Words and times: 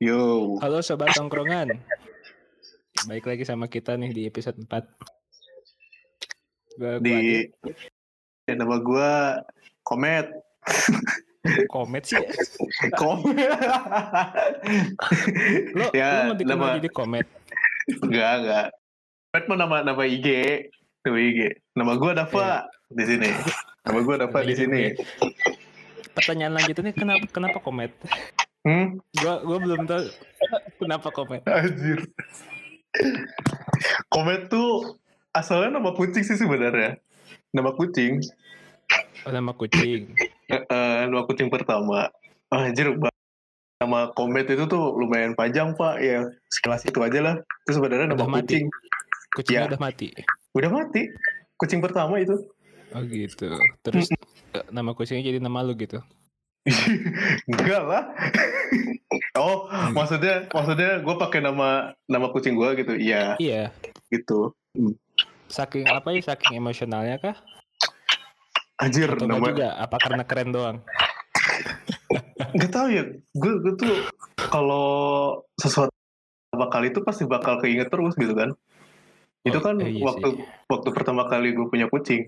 Yo. 0.00 0.56
Halo 0.58 0.80
sobat 0.80 1.12
tongkrongan. 1.12 1.68
Baik 3.04 3.24
lagi 3.26 3.44
sama 3.44 3.66
kita 3.66 3.94
nih 3.94 4.10
di 4.10 4.22
episode 4.24 4.56
4. 4.56 4.68
Gua, 6.74 6.96
gua 6.96 6.98
Di 6.98 7.44
ya, 8.46 8.54
nama 8.54 8.76
gua 8.80 9.10
Komet. 9.82 10.32
Komet 11.68 12.04
sih. 12.06 12.16
Komet. 13.00 13.36
Lo, 15.74 15.86
Ya, 15.92 16.24
lo 16.24 16.32
mau 16.32 16.36
dikenal 16.38 16.56
nama- 16.56 16.76
jadi 16.76 16.90
komet. 16.90 17.26
enggak, 18.00 18.32
enggak. 18.38 18.66
Komet 19.30 19.44
mah 19.46 19.58
nama 19.58 19.76
nama 19.82 20.02
IG. 20.02 20.28
Nama 21.02 21.18
IG. 21.18 21.40
Nama 21.74 21.92
gua 21.94 22.12
Dava 22.14 22.48
di 22.88 23.04
sini. 23.04 23.28
Nama 23.84 23.98
gua 24.00 24.16
Dava 24.18 24.38
di 24.40 24.54
sini. 24.54 24.82
Pertanyaan 26.20 26.52
lanjutannya 26.54 26.92
kenapa 26.92 27.24
kenapa 27.32 27.58
komet? 27.58 27.92
Hmm? 28.60 29.00
Gua 29.16 29.40
gua 29.40 29.58
belum 29.58 29.88
tahu 29.88 30.04
kenapa 30.78 31.08
komet. 31.10 31.40
Anjir. 31.48 32.04
Komet 34.08 34.50
tuh 34.50 35.00
asalnya 35.32 35.80
nama 35.80 35.94
kucing 35.94 36.20
sih 36.20 36.36
sebenarnya. 36.36 36.98
Nama 37.50 37.72
kucing. 37.72 38.20
Oh, 39.24 39.32
nama 39.32 39.52
kucing. 39.54 40.12
Eh, 40.50 40.60
eh, 40.60 40.98
nama 41.06 41.22
kucing 41.24 41.48
pertama. 41.48 42.10
Anjir. 42.50 42.92
Nama 43.80 44.12
Komet 44.12 44.44
itu 44.44 44.68
tuh 44.68 44.92
lumayan 44.92 45.32
panjang, 45.32 45.72
Pak. 45.72 46.04
Ya, 46.04 46.20
sekelas 46.52 46.84
itu 46.84 47.00
aja 47.00 47.16
lah. 47.24 47.34
Itu 47.64 47.80
sebenarnya 47.80 48.12
nama 48.12 48.28
Udah 48.28 48.28
mati? 48.28 48.60
kucing. 48.60 48.64
Kucingnya 49.32 49.62
Ya. 49.64 49.68
udah 49.72 49.80
mati. 49.80 50.06
Udah 50.52 50.68
mati. 50.68 51.02
Kucing 51.56 51.80
pertama 51.80 52.20
itu. 52.20 52.36
Oh 52.92 53.00
gitu. 53.06 53.48
Terus 53.80 54.12
nama 54.68 54.90
kucingnya 54.92 55.24
jadi 55.24 55.38
nama 55.38 55.62
lu 55.62 55.74
gitu. 55.74 56.00
Enggak 57.48 57.82
lah. 57.82 58.04
oh, 59.34 59.64
maksudnya 59.90 60.46
maksudnya 60.46 61.00
gue 61.00 61.14
pakai 61.16 61.40
nama 61.40 61.96
nama 62.04 62.26
kucing 62.28 62.54
gue 62.54 62.68
gitu. 62.78 62.92
Iya, 62.94 63.36
Iya. 63.36 63.72
gitu. 64.08 64.52
Saking 65.48 65.86
apa 65.86 66.12
ya? 66.12 66.20
Saking 66.22 66.56
emosionalnya 66.56 67.16
kah? 67.18 67.36
Anjir, 68.78 69.08
Atau 69.08 69.26
nama 69.26 69.44
juga? 69.46 69.76
Apa 69.76 69.96
karena 69.98 70.22
keren 70.24 70.50
doang? 70.50 70.76
nggak 72.50 72.70
tahu 72.70 72.88
ya. 72.90 73.02
Gue 73.32 73.52
gue 73.60 73.74
tuh 73.76 73.94
kalau 74.36 74.88
sesuatu 75.54 75.92
bakal 76.50 76.82
itu 76.82 76.98
pasti 77.00 77.22
bakal 77.24 77.58
keinget 77.58 77.88
terus 77.88 78.16
gitu 78.16 78.32
kan. 78.32 78.50
Itu 79.40 79.56
Oh, 79.56 79.62
kan 79.62 79.80
eh, 79.80 79.90
iya 79.90 80.04
waktu 80.04 80.28
sih. 80.34 80.44
waktu 80.66 80.88
pertama 80.92 81.24
kali 81.24 81.52
gue 81.52 81.66
punya 81.66 81.86
kucing. 81.86 82.26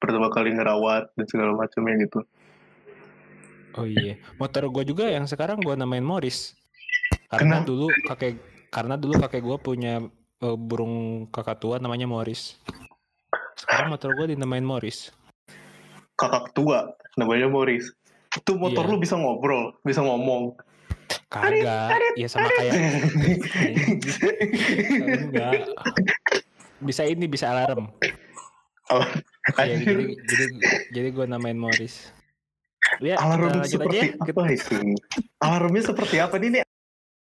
Pertama 0.00 0.32
kali 0.32 0.56
ngerawat 0.56 1.12
dan 1.12 1.26
segala 1.28 1.52
macamnya 1.52 2.08
gitu. 2.08 2.24
Oh 3.78 3.86
iya, 3.86 4.18
motor 4.40 4.66
gue 4.66 4.82
juga 4.82 5.06
yang 5.06 5.30
sekarang 5.30 5.62
gue 5.62 5.76
namain 5.76 6.02
Morris. 6.02 6.58
Karena 7.30 7.62
Kenapa? 7.62 7.68
dulu 7.70 7.86
kakek 8.08 8.34
karena 8.72 8.94
dulu 8.98 9.14
kakek 9.22 9.42
gue 9.44 9.58
punya 9.62 9.94
eh, 10.40 10.56
burung 10.58 11.26
kakak 11.30 11.62
tua 11.62 11.78
namanya 11.78 12.10
Morris. 12.10 12.58
Sekarang 13.54 13.94
motor 13.94 14.16
gue 14.16 14.34
dinamain 14.34 14.64
Morris. 14.64 15.12
Kakak 16.18 16.50
tua 16.50 16.96
namanya 17.14 17.46
Morris. 17.46 17.92
Itu 18.32 18.56
motor 18.56 18.88
Iya. 18.88 18.90
lu 18.90 18.96
bisa 18.98 19.14
ngobrol, 19.14 19.76
bisa 19.84 20.00
ngomong. 20.02 20.56
Kagak, 21.30 21.94
ya 22.18 22.26
sama 22.26 22.50
kayak 22.58 22.74
enggak. 25.30 25.52
Bisa 26.82 27.02
ini 27.06 27.30
bisa 27.30 27.54
alarm. 27.54 27.86
Iya, 29.60 29.76
jadi 29.80 30.04
jadi 30.20 30.44
jadi 30.90 31.08
gue 31.10 31.26
namain 31.26 31.56
Morris. 31.56 32.10
Ya, 32.98 33.14
Alarm 33.16 33.62
seperti 33.62 33.96
aja. 34.02 34.18
apa 34.18 34.42
itu? 34.50 34.74
Alarmnya 35.38 35.82
seperti 35.84 36.16
apa 36.18 36.34
nih? 36.36 36.48
nih? 36.50 36.62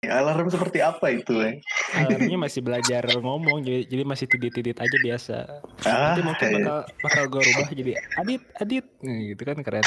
Alarm 0.06 0.46
seperti 0.46 0.78
apa 0.84 1.06
itu? 1.10 1.34
Eh? 1.40 1.54
Alarmnya 1.96 2.38
masih 2.38 2.60
belajar 2.60 3.02
ngomong, 3.16 3.64
jadi, 3.64 3.88
jadi 3.88 4.02
masih 4.04 4.26
tidit-tidit 4.28 4.76
aja 4.76 4.96
biasa. 5.00 5.36
Ah, 5.82 6.12
Nanti 6.12 6.20
mungkin 6.22 6.46
iya. 6.46 6.56
bakal 6.60 6.78
bakal 7.00 7.22
gue 7.32 7.42
rubah 7.42 7.68
jadi 7.72 7.92
Adit, 8.20 8.42
Adit, 8.60 8.84
Nah, 9.00 9.16
gitu 9.32 9.42
kan 9.42 9.56
keren. 9.64 9.86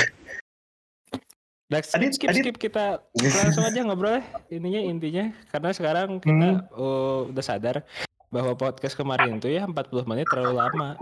Nah, 1.69 1.79
skip, 1.85 2.01
Adit, 2.01 2.11
skip, 2.17 2.27
Adit. 2.33 2.43
skip 2.49 2.57
kita 2.57 2.85
langsung 3.13 3.61
aja 3.61 3.79
ngobrol 3.85 4.17
ya. 4.17 4.23
Ininya 4.49 4.81
intinya 4.81 5.25
karena 5.53 5.69
sekarang 5.69 6.17
kita 6.17 6.33
Hmm. 6.33 6.65
oh, 6.73 7.29
udah 7.29 7.43
sadar 7.45 7.85
bahwa 8.29 8.53
podcast 8.53 8.97
kemarin 8.97 9.37
tuh 9.37 9.49
ya 9.49 9.69
40 9.69 10.05
menit 10.05 10.25
terlalu 10.25 10.57
lama 10.57 10.97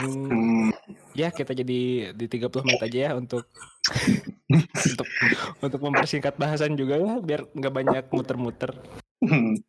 Hmm, 0.00 0.72
ya 1.12 1.28
kita 1.28 1.52
jadi 1.52 1.80
di 2.16 2.26
30 2.26 2.64
menit 2.64 2.80
aja 2.80 2.98
ya 2.98 3.10
untuk 3.12 3.44
untuk 4.88 5.08
untuk 5.60 5.80
mempersingkat 5.80 6.34
bahasan 6.40 6.74
juga 6.74 6.96
ya 6.96 7.14
biar 7.20 7.44
nggak 7.52 7.74
banyak 7.74 8.04
muter-muter. 8.10 8.72
hmm. 9.20 9.60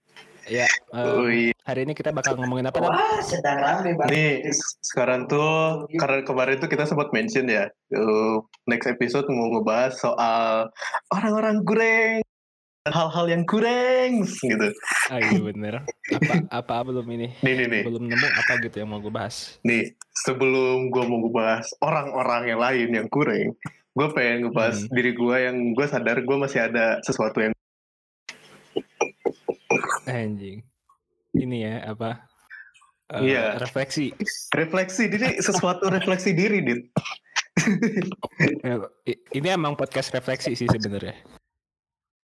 Ya, 0.50 0.66
em, 0.90 1.06
Oh, 1.06 1.30
iya. 1.30 1.54
hari 1.70 1.86
ini 1.86 1.94
kita 1.94 2.10
bakal 2.10 2.34
ngomongin 2.34 2.66
apa? 2.66 2.82
Dan? 2.82 2.90
Wah, 2.90 3.22
sedang 3.22 3.62
rame 3.62 3.94
banget. 3.94 4.10
Nih 4.10 4.34
sekarang 4.82 5.30
tuh 5.30 5.86
karena 6.02 6.26
kemarin 6.26 6.58
tuh 6.58 6.66
kita 6.66 6.90
sempat 6.90 7.14
mention 7.14 7.46
ya. 7.46 7.70
uh, 7.94 8.42
next 8.66 8.90
episode 8.90 9.30
mau 9.30 9.54
ngebahas 9.54 9.94
soal 10.02 10.74
orang-orang 11.14 11.62
kurang 11.62 12.26
dan 12.82 12.98
hal-hal 12.98 13.30
yang 13.30 13.44
kurang 13.46 14.26
gitu. 14.26 14.68
Ah 15.08 15.22
iya 15.22 15.38
bener. 15.38 15.86
Apa 16.50 16.50
apa 16.50 16.90
belum 16.90 17.06
ini? 17.14 17.30
Nih 17.46 17.54
nih 17.56 17.68
nih. 17.70 17.82
Belum 17.86 18.10
nemu 18.10 18.26
apa 18.34 18.58
gitu 18.58 18.82
yang 18.82 18.90
mau 18.90 18.98
gue 18.98 19.14
bahas. 19.14 19.62
Nih 19.62 19.94
sebelum 20.18 20.90
gue 20.90 21.04
mau 21.06 21.22
ngebahas 21.22 21.70
orang-orang 21.78 22.50
yang 22.50 22.58
lain 22.60 22.90
yang 22.92 23.08
kurang, 23.08 23.54
gue 23.94 24.08
pengen 24.12 24.50
ngebahas 24.50 24.82
Hmm. 24.82 24.98
diri 24.98 25.14
gue 25.14 25.36
yang 25.38 25.58
gue 25.72 25.86
sadar 25.86 26.26
gue 26.26 26.38
masih 26.40 26.60
ada 26.64 26.98
sesuatu 27.06 27.38
yang 27.40 27.54
Anjing. 30.04 30.66
Ini 31.32 31.58
ya 31.62 31.76
apa? 31.86 32.26
eh, 33.14 33.30
Iya. 33.30 33.62
Refleksi. 33.62 34.10
refleksi 34.52 35.06
diri 35.06 35.38
sesuatu 35.48 35.86
refleksi 35.86 36.34
diri 36.34 36.66
dit 36.66 36.82
Ini 39.30 39.48
emang 39.54 39.78
podcast 39.78 40.10
refleksi 40.10 40.58
sih 40.58 40.66
sebenarnya. 40.66 41.14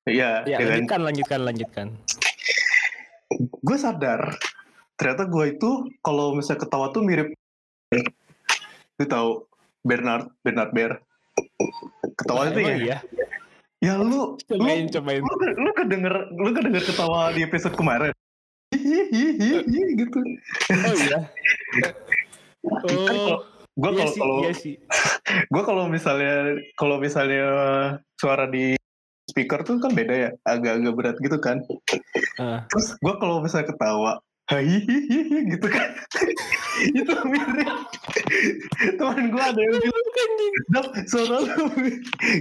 Iya, 0.07 0.47
Ya 0.47 0.56
ya 0.56 0.57
kan? 0.57 0.68
lanjutkan, 0.72 1.00
lanjutkan, 1.03 1.40
lanjutkan. 1.44 1.88
gue 3.38 3.78
sadar 3.78 4.40
ternyata 4.95 5.28
gue 5.28 5.45
itu 5.51 5.69
kalau 6.00 6.31
misalnya 6.34 6.63
ketawa 6.63 6.90
tuh 6.90 7.03
mirip 7.03 7.28
lu 8.97 9.06
tahu 9.06 9.29
Bernard 9.84 10.31
Bernard 10.41 10.72
Bear 10.72 11.03
ketawa 12.18 12.50
itu 12.50 12.59
ya 12.63 12.75
iya. 12.79 12.97
ya 13.84 13.94
lu 14.00 14.07
lu 14.07 14.63
Cobain, 14.63 14.88
cobain. 14.90 15.22
lu, 15.22 15.34
lu 15.59 15.69
kedenger 15.75 16.16
lu 16.34 16.50
kedenger 16.56 16.84
ketawa 16.88 17.29
di 17.35 17.44
episode 17.44 17.75
kemarin 17.75 18.16
Hihihihi, 18.72 19.84
gitu 20.00 20.19
Oh 20.72 20.95
iya. 21.03 21.19
Oh, 22.68 23.44
gue 23.79 23.91
iya 23.95 24.06
kalau 24.18 24.38
iya 24.44 24.51
gue 25.53 25.63
kalau 25.68 25.85
misalnya 25.91 26.57
kalau 26.79 26.95
misalnya 26.97 27.45
suara 28.18 28.47
di 28.50 28.77
speaker 29.38 29.62
tuh 29.62 29.78
kan 29.78 29.94
beda 29.94 30.16
ya 30.18 30.30
agak-agak 30.44 30.94
berat 30.94 31.18
gitu 31.20 31.38
kan 31.38 31.62
Ah. 32.38 32.66
terus 32.68 32.94
gue 32.96 33.14
kalau 33.16 33.38
misalnya 33.40 33.70
ketawa 33.70 34.18
hihihi 34.48 35.20
gitu 35.52 35.68
kan 35.68 35.90
itu 36.96 37.14
mirip 37.24 37.70
teman 38.96 39.24
gue 39.28 39.44
ada 39.44 39.59
yang 39.59 39.75
bilang 39.75 40.06
Dap, 40.70 40.86
suara 41.06 41.38
lu 41.38 41.53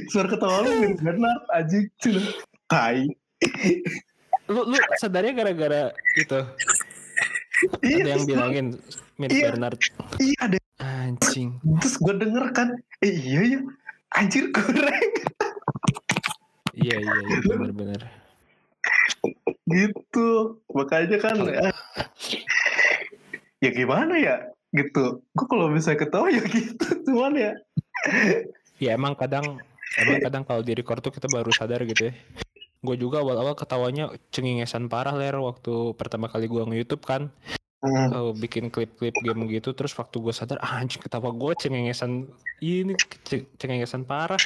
suara 0.09 0.29
ketawa 0.31 0.57
lu 0.63 0.71
mirip 0.79 0.99
Bernard 0.99 1.43
anjing 1.51 1.85
tai 2.67 3.05
Lu 4.47 4.63
lu 4.65 4.77
sadarnya 4.97 5.35
gara-gara 5.35 5.91
itu. 6.15 6.39
iya 7.83 8.01
Ada 8.01 8.11
yang 8.11 8.25
bilangin 8.25 8.67
mirip 9.17 9.35
Iya. 9.35 9.47
Bernard. 9.51 9.79
iya 10.17 10.39
ada 10.41 10.57
Anjing. 10.79 11.57
terus 11.81 11.97
gue 11.97 12.15
denger 12.15 12.45
kan 12.53 12.69
eh 13.01 13.13
iya 13.13 13.41
ya 13.49 13.61
anjir 14.15 14.49
kurang 14.49 14.97
Iya 16.77 16.97
iya 17.01 17.15
iya 17.25 17.39
benar-benar. 17.49 18.03
gitu 19.67 20.61
makanya 20.71 21.19
kan 21.19 21.37
ah, 21.43 21.75
ya 23.59 23.71
gimana 23.73 24.15
ya 24.21 24.37
gitu. 24.71 25.25
Gue 25.33 25.47
kalau 25.49 25.73
misalnya 25.73 26.05
ketawa 26.05 26.29
ya 26.29 26.45
gitu 26.45 26.87
cuman 27.09 27.35
ya. 27.35 27.53
Ya 28.77 28.95
emang 28.95 29.17
kadang 29.17 29.57
emang 29.97 30.21
kadang 30.21 30.43
kalau 30.45 30.61
di 30.61 30.77
record 30.77 31.01
tuh 31.01 31.11
kita 31.17 31.27
baru 31.33 31.49
sadar 31.51 31.81
gitu 31.89 32.13
ya. 32.13 32.15
Gue 32.85 32.95
juga 33.01 33.25
awal-awal 33.25 33.57
ketawanya 33.57 34.13
cengengesan 34.31 34.93
parah 34.93 35.17
ler 35.17 35.35
waktu 35.41 35.97
pertama 35.97 36.29
kali 36.29 36.47
gue 36.47 36.63
nge-youtube 36.63 37.03
kan. 37.03 37.33
Eh, 37.87 38.33
bikin 38.37 38.69
klip-klip 38.73 39.15
game 39.23 39.47
gitu 39.47 39.71
terus 39.73 39.95
waktu 39.95 40.19
gue 40.19 40.35
sadar 40.35 40.59
ah, 40.61 40.81
anjing 40.81 41.01
ketawa 41.01 41.31
gue 41.31 41.53
cengengesan 41.57 42.27
ini 42.59 42.97
ce- 43.23 43.47
cengengesan 43.57 44.03
parah 44.03 44.41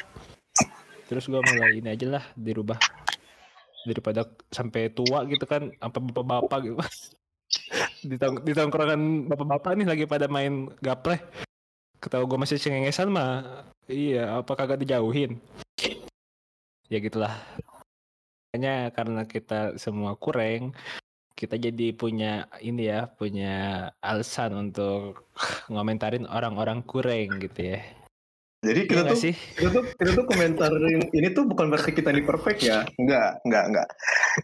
terus 1.11 1.27
gue 1.27 1.43
mulai 1.43 1.83
ini 1.83 1.91
aja 1.91 2.07
lah 2.07 2.25
dirubah 2.39 2.79
daripada 3.83 4.31
sampai 4.55 4.95
tua 4.95 5.27
gitu 5.27 5.43
kan 5.43 5.75
apa 5.83 5.99
bapak-bapak 5.99 6.59
gitu. 6.63 6.77
Di, 8.01 8.17
tong 8.17 8.41
di 8.47 8.55
tongkrongan 8.55 9.27
bapak-bapak 9.27 9.75
nih 9.75 9.89
lagi 9.91 10.05
pada 10.07 10.31
main 10.31 10.71
gaple. 10.79 11.19
Ketawa 11.99 12.25
gue 12.25 12.39
masih 12.39 12.63
cengengesan 12.63 13.11
mah 13.11 13.67
iya 13.91 14.39
apa 14.39 14.55
kagak 14.55 14.87
dijauhin? 14.87 15.37
Ya 16.87 17.03
gitulah. 17.03 17.35
Hanya 18.55 18.95
karena 18.95 19.27
kita 19.27 19.77
semua 19.83 20.15
kurang 20.15 20.79
kita 21.41 21.57
jadi 21.57 21.97
punya 21.97 22.53
ini 22.61 22.93
ya 22.93 23.09
punya 23.09 23.89
alasan 24.05 24.69
untuk 24.69 25.25
ngomentarin 25.73 26.29
orang-orang 26.29 26.85
kurang 26.85 27.41
gitu 27.41 27.75
ya 27.77 27.81
Jadi 28.61 28.81
kita 28.85 29.09
Iya 29.09 29.13
tuh, 29.17 29.17
sih 29.17 29.35
kita 29.57 29.69
tuh 29.73 29.85
kita 29.97 30.11
tuh 30.21 30.25
komentarin 30.29 31.01
ini 31.17 31.29
tuh 31.33 31.49
bukan 31.49 31.73
berarti 31.73 31.97
kita 31.97 32.13
ini 32.13 32.29
perfect 32.29 32.61
ya. 32.61 32.85
Enggak, 33.01 33.41
enggak, 33.49 33.65
enggak. 33.73 33.89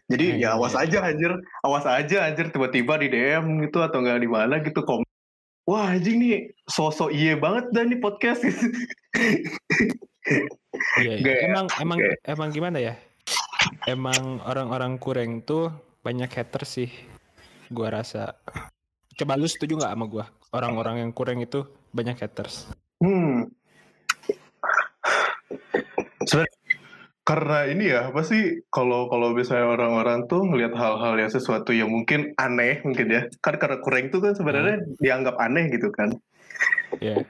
Jadi 0.09 0.25
Nah, 0.25 0.33
ya 0.33 0.41
iya, 0.41 0.49
awas 0.57 0.73
iya. 0.73 0.83
aja 0.89 0.99
anjir, 1.05 1.33
awas 1.61 1.85
aja 1.85 2.17
anjir 2.25 2.47
tiba-tiba 2.49 2.97
di 2.97 3.13
DM 3.13 3.45
gitu 3.69 3.85
atau 3.85 4.01
enggak 4.01 4.25
di 4.25 4.29
mana 4.33 4.57
gitu 4.65 4.81
kom. 4.89 5.05
Wah 5.69 5.93
anjing 5.93 6.17
nih 6.17 6.49
sosok 6.65 7.13
iye 7.13 7.37
banget 7.37 7.69
dah 7.77 7.85
nih 7.85 8.01
podcast. 8.01 8.41
Iya, 11.01 11.13
iya. 11.13 11.15
Nggak 11.21 11.37
ya? 11.37 11.45
emang 11.53 11.67
emang 11.77 11.99
Oke. 12.01 12.13
emang 12.25 12.49
gimana 12.57 12.79
ya? 12.81 12.95
Emang 13.85 14.41
orang-orang 14.49 14.97
kurang 14.97 15.45
tuh 15.45 15.69
banyak 16.01 16.33
hater 16.33 16.65
sih, 16.65 16.91
gua 17.69 17.93
rasa. 18.01 18.33
Coba 19.17 19.37
lu 19.37 19.45
setuju 19.45 19.77
nggak 19.77 19.93
sama 19.93 20.07
gua? 20.09 20.25
Orang-orang 20.57 21.05
yang 21.05 21.13
kurang 21.13 21.45
itu 21.45 21.69
banyak 21.93 22.17
haters. 22.17 22.69
Hmm. 23.05 23.49
Sebenarnya 26.27 26.55
karena 27.27 27.59
ini 27.67 27.85
ya 27.91 28.01
apa 28.15 28.23
sih 28.23 28.63
kalau 28.71 29.11
kalau 29.11 29.35
misalnya 29.35 29.67
orang-orang 29.67 30.31
tuh 30.31 30.47
ngelihat 30.47 30.79
hal-hal 30.79 31.19
yang 31.19 31.27
sesuatu 31.27 31.75
yang 31.75 31.91
mungkin 31.91 32.35
aneh 32.39 32.83
mungkin 32.87 33.07
ya. 33.11 33.23
Kan 33.43 33.59
karena 33.59 33.83
kurang 33.83 34.11
itu 34.11 34.23
kan 34.23 34.39
sebenarnya 34.39 34.79
dianggap 35.03 35.35
aneh 35.43 35.67
gitu 35.75 35.91
kan. 35.91 36.15
Ya, 37.03 37.27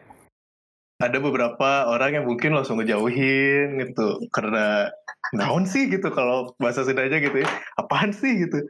ada 0.96 1.18
beberapa 1.20 1.92
orang 1.92 2.20
yang 2.20 2.24
mungkin 2.28 2.56
langsung 2.56 2.80
ngejauhin 2.80 3.80
gitu. 3.84 4.20
Karena 4.32 4.88
naon 5.36 5.68
sih 5.68 5.88
gitu 5.92 6.08
kalau 6.12 6.56
bahasa 6.56 6.84
Sundanya 6.84 7.20
gitu 7.20 7.44
ya. 7.44 7.48
Apaan 7.76 8.12
sih 8.16 8.48
gitu? 8.48 8.64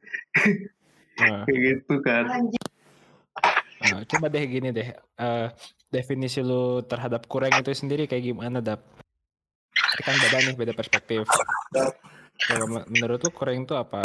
Nah, 1.23 1.47
kayak 1.47 1.59
gitu 1.59 1.95
kan. 2.03 2.25
Nah, 3.87 4.03
coba 4.11 4.27
deh 4.27 4.43
gini 4.47 4.75
deh. 4.75 4.91
eh, 4.95 5.47
definisi 5.91 6.43
lu 6.43 6.83
terhadap 6.83 7.31
kurang 7.31 7.55
itu 7.55 7.71
sendiri 7.71 8.11
kayak 8.11 8.35
gimana, 8.35 8.59
Dap? 8.59 8.83
Ini 9.97 10.03
kan 10.05 10.15
beda 10.21 10.39
nih, 10.45 10.55
beda 10.61 10.73
perspektif. 10.77 11.25
Kalau 12.45 12.67
men- 12.69 12.85
menurut 12.93 13.19
lu 13.25 13.31
kurang 13.33 13.65
itu 13.65 13.73
apa? 13.73 14.05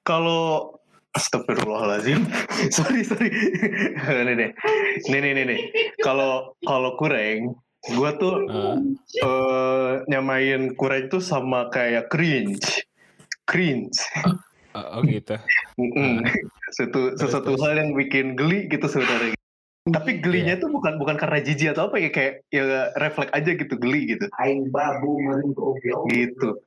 kalau 0.00 0.72
Astagfirullahaladzim 1.12 2.24
sorry 2.76 3.04
sorry 3.04 3.28
nih 4.24 4.32
nih 4.32 4.50
nih 5.12 5.20
nih 5.20 5.32
nih, 5.36 5.44
nih. 5.44 5.58
kalau 6.00 6.56
kalau 6.64 6.96
kurang 6.96 7.60
gua 7.92 8.16
tuh 8.16 8.48
Eh, 8.48 8.76
eh, 9.20 9.90
nyamain 10.08 10.72
kurang 10.76 11.12
itu 11.12 11.20
sama 11.20 11.68
kayak 11.68 12.08
cringe 12.08 12.64
cringe 13.44 14.00
oh, 14.72 14.96
oh 14.96 15.00
gitu. 15.04 15.36
Mm-mm. 15.76 16.24
sesuatu 16.72 17.52
hal 17.60 17.72
yang 17.76 17.92
bikin 17.92 18.32
geli 18.32 18.68
gitu 18.72 18.88
sebenarnya 18.88 19.36
tapi 19.88 20.20
gelinya 20.20 20.58
tuh 20.60 20.68
bukan 20.68 21.00
bukan 21.00 21.16
karena 21.16 21.40
jijik 21.40 21.72
atau 21.72 21.88
apa 21.88 21.96
ya 21.96 22.10
kayak 22.12 22.32
ya 22.52 22.92
refleks 23.00 23.32
aja 23.32 23.50
gitu 23.56 23.74
geli 23.80 24.16
gitu. 24.16 24.26
Aing 24.36 24.68
babu 24.68 25.16
gitu. 26.12 26.60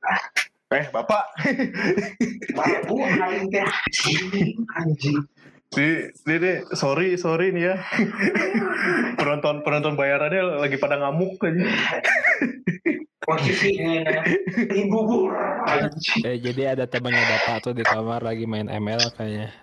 Eh 0.72 0.88
bapak. 0.88 1.24
Babu 2.56 3.04
aing 3.04 3.52
teh 3.52 3.60
anjing 4.72 5.20
Di, 5.72 6.12
di, 6.28 6.34
di, 6.36 6.52
sorry, 6.76 7.16
sorry 7.16 7.48
nih 7.52 7.72
ya. 7.72 7.76
penonton 9.20 9.64
penonton 9.64 9.96
bayarannya 9.96 10.60
lagi 10.60 10.76
pada 10.76 11.00
ngamuk 11.00 11.40
aja. 11.48 11.64
posisi 13.22 13.78
ibu 14.74 14.90
bubur 14.90 15.30
anjing 15.68 16.26
Eh, 16.26 16.36
jadi 16.42 16.74
ada 16.76 16.84
temannya 16.90 17.22
bapak 17.22 17.68
tuh 17.68 17.72
di 17.76 17.84
kamar 17.84 18.20
lagi 18.24 18.44
main 18.48 18.68
ML 18.68 19.12
kayaknya. 19.16 19.61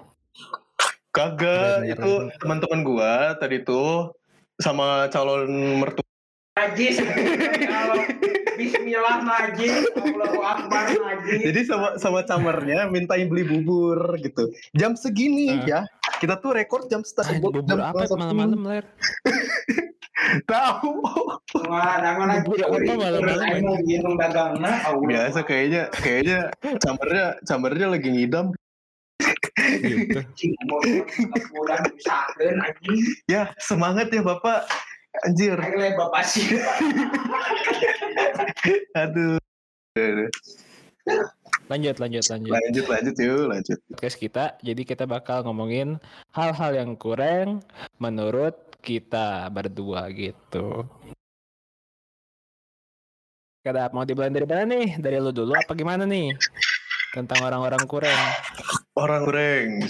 Kagak, 1.09 1.89
itu 1.89 2.11
teman-teman 2.37 2.85
gua 2.85 3.33
tadi 3.35 3.65
tuh 3.65 4.13
sama 4.61 5.09
calon 5.09 5.49
mertua. 5.81 6.05
najis 6.59 6.99
Bismillah 8.59 9.23
najis 9.23 9.87
Allahu 9.95 10.43
Akbar 10.43 10.91
najis 10.91 11.39
Jadi 11.47 11.59
sama 11.63 11.95
sama 11.95 12.19
camernya 12.27 12.91
mintain 12.91 13.31
beli 13.31 13.47
bubur 13.47 14.19
gitu. 14.19 14.51
Jam 14.75 14.99
segini 14.99 15.55
Ah. 15.63 15.63
ya. 15.63 15.81
Kita 16.19 16.35
tuh 16.37 16.51
rekor 16.51 16.83
jam 16.91 16.99
Ah, 16.99 17.07
setengah 17.07 17.39
bubur 17.39 17.63
jam 17.63 17.79
apa 17.79 18.03
malam-malam 18.11 18.59
ler? 18.67 18.85
Tahu. 20.51 20.91
Wah, 21.63 21.95
Bubur 22.43 22.59
apa 22.59 22.91
malam-malam, 22.99 23.47
Allah 24.59 25.07
Biasa 25.07 25.39
kayaknya 25.47 25.87
kayaknya 25.95 26.51
camernya 26.83 27.25
camernya 27.47 27.87
lagi 27.87 28.09
ngidam. 28.11 28.51
Ya, 33.27 33.51
semangat 33.59 34.09
ya 34.09 34.21
Bapak. 34.23 34.65
Anjir. 35.25 35.57
bapak 35.97 36.21
sih 36.21 36.45
Aduh. 39.01 39.41
Lanjut, 41.65 41.95
lanjut, 41.97 42.23
lanjut. 42.29 42.53
Lanjut 42.53 42.85
lanjut 42.85 43.15
yuk, 43.17 43.41
lanjut. 43.49 43.79
Podcast 43.89 44.17
kita, 44.21 44.45
jadi 44.61 44.81
kita 44.85 45.09
bakal 45.09 45.41
ngomongin 45.43 45.97
hal-hal 46.33 46.71
yang 46.77 46.93
kurang 46.93 47.65
menurut 47.97 48.53
kita 48.85 49.49
berdua 49.49 50.13
gitu. 50.13 50.85
Kada 53.59 53.91
mau 53.91 54.07
dimulai 54.07 54.31
dari 54.31 54.47
mana 54.47 54.63
nih? 54.65 54.87
Dari 55.01 55.17
lu 55.19 55.35
dulu 55.35 55.51
apa 55.51 55.75
gimana 55.75 56.07
nih? 56.07 56.31
Tentang 57.09 57.39
orang-orang 57.41 57.83
kurang. 57.89 58.21
Orang 58.93 59.25
goreng. 59.25 59.81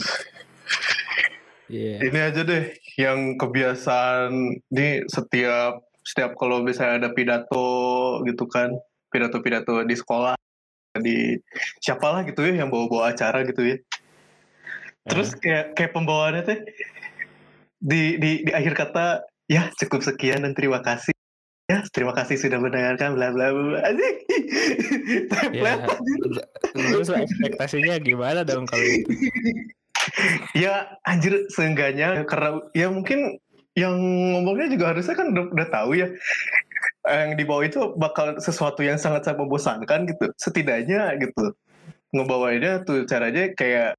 Iya. 1.69 2.01
Ini 2.01 2.19
aja 2.33 2.41
deh 2.41 2.73
yang 2.97 3.37
kebiasaan 3.37 4.57
nih 4.73 5.05
setiap 5.05 5.85
setiap 6.01 6.33
kalau 6.39 6.65
misalnya 6.65 7.05
ada 7.05 7.09
pidato 7.13 8.19
gitu 8.25 8.49
kan, 8.49 8.73
pidato-pidato 9.13 9.85
di 9.85 9.93
sekolah 9.93 10.33
di 10.97 11.37
siapalah 11.77 12.25
gitu 12.25 12.41
ya 12.41 12.65
yang 12.65 12.73
bawa-bawa 12.73 13.13
acara 13.13 13.45
gitu 13.45 13.61
ya. 13.61 13.77
Terus 15.05 15.37
kayak 15.37 15.77
kayak 15.77 15.93
pembawaannya 15.93 16.43
teh 16.47 16.59
di 17.77 18.17
di 18.17 18.31
di 18.47 18.51
akhir 18.51 18.73
kata 18.73 19.05
ya 19.45 19.69
cukup 19.77 20.01
sekian 20.01 20.41
dan 20.41 20.57
terima 20.57 20.81
kasih. 20.81 21.13
Ya, 21.69 21.85
terima 21.93 22.17
kasih 22.17 22.41
sudah 22.41 22.57
mendengarkan 22.57 23.13
bla 23.13 23.29
bla 23.29 23.53
bla. 23.53 23.79
Anjing. 23.85 24.17
Ya, 25.09 25.25
Template, 25.25 25.89
terus 26.69 27.09
ekspektasinya 27.09 27.97
gimana 27.97 28.45
dong 28.45 28.69
kalau 28.69 28.85
itu? 28.85 29.09
ya 30.53 30.85
anjir 31.05 31.49
seenggaknya 31.49 32.25
karena 32.29 32.61
ya 32.77 32.87
mungkin 32.93 33.41
yang 33.73 33.95
ngomongnya 34.35 34.67
juga 34.69 34.85
harusnya 34.93 35.15
kan 35.17 35.33
udah, 35.33 35.45
udah 35.49 35.67
tahu 35.69 35.91
ya 35.97 36.07
yang 37.09 37.33
di 37.39 37.43
bawah 37.47 37.65
itu 37.65 37.79
bakal 37.97 38.37
sesuatu 38.37 38.85
yang 38.85 39.01
sangat 39.01 39.25
sangat 39.25 39.41
membosankan 39.41 39.99
gitu 40.09 40.25
setidaknya 40.37 41.15
gitu 41.17 41.55
ngebawainnya 42.13 42.83
tuh 42.85 43.05
caranya 43.05 43.53
kayak 43.53 43.98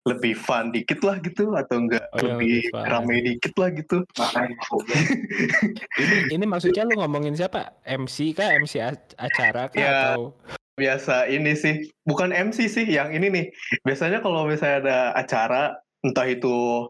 lebih 0.00 0.32
fun 0.32 0.72
dikit 0.72 1.04
lah 1.04 1.20
gitu 1.20 1.52
atau 1.52 1.76
enggak 1.76 2.08
Oh, 2.10 2.18
iya, 2.18 2.24
lebih 2.32 2.54
lebih 2.66 2.88
rame 2.88 3.16
dikit 3.20 3.54
lah 3.54 3.68
gitu 3.70 3.96
Ini 6.00 6.16
ini 6.30 6.44
maksudnya 6.44 6.82
lu 6.82 6.96
ngomongin 6.96 7.36
siapa? 7.36 7.76
MC 7.84 8.32
kah? 8.32 8.56
MC 8.56 8.80
a- 8.80 8.96
acara 9.18 9.68
kah 9.68 9.76
Ya. 9.76 9.92
atau 10.16 10.32
biasa 10.74 11.28
ini 11.28 11.52
sih 11.52 11.74
bukan 12.02 12.32
MC 12.32 12.64
sih 12.64 12.88
yang 12.88 13.12
ini 13.12 13.28
nih 13.28 13.44
biasanya 13.84 14.24
kalau 14.24 14.48
misalnya 14.48 14.80
ada 14.80 14.98
acara 15.12 15.62
entah 16.00 16.24
itu 16.24 16.88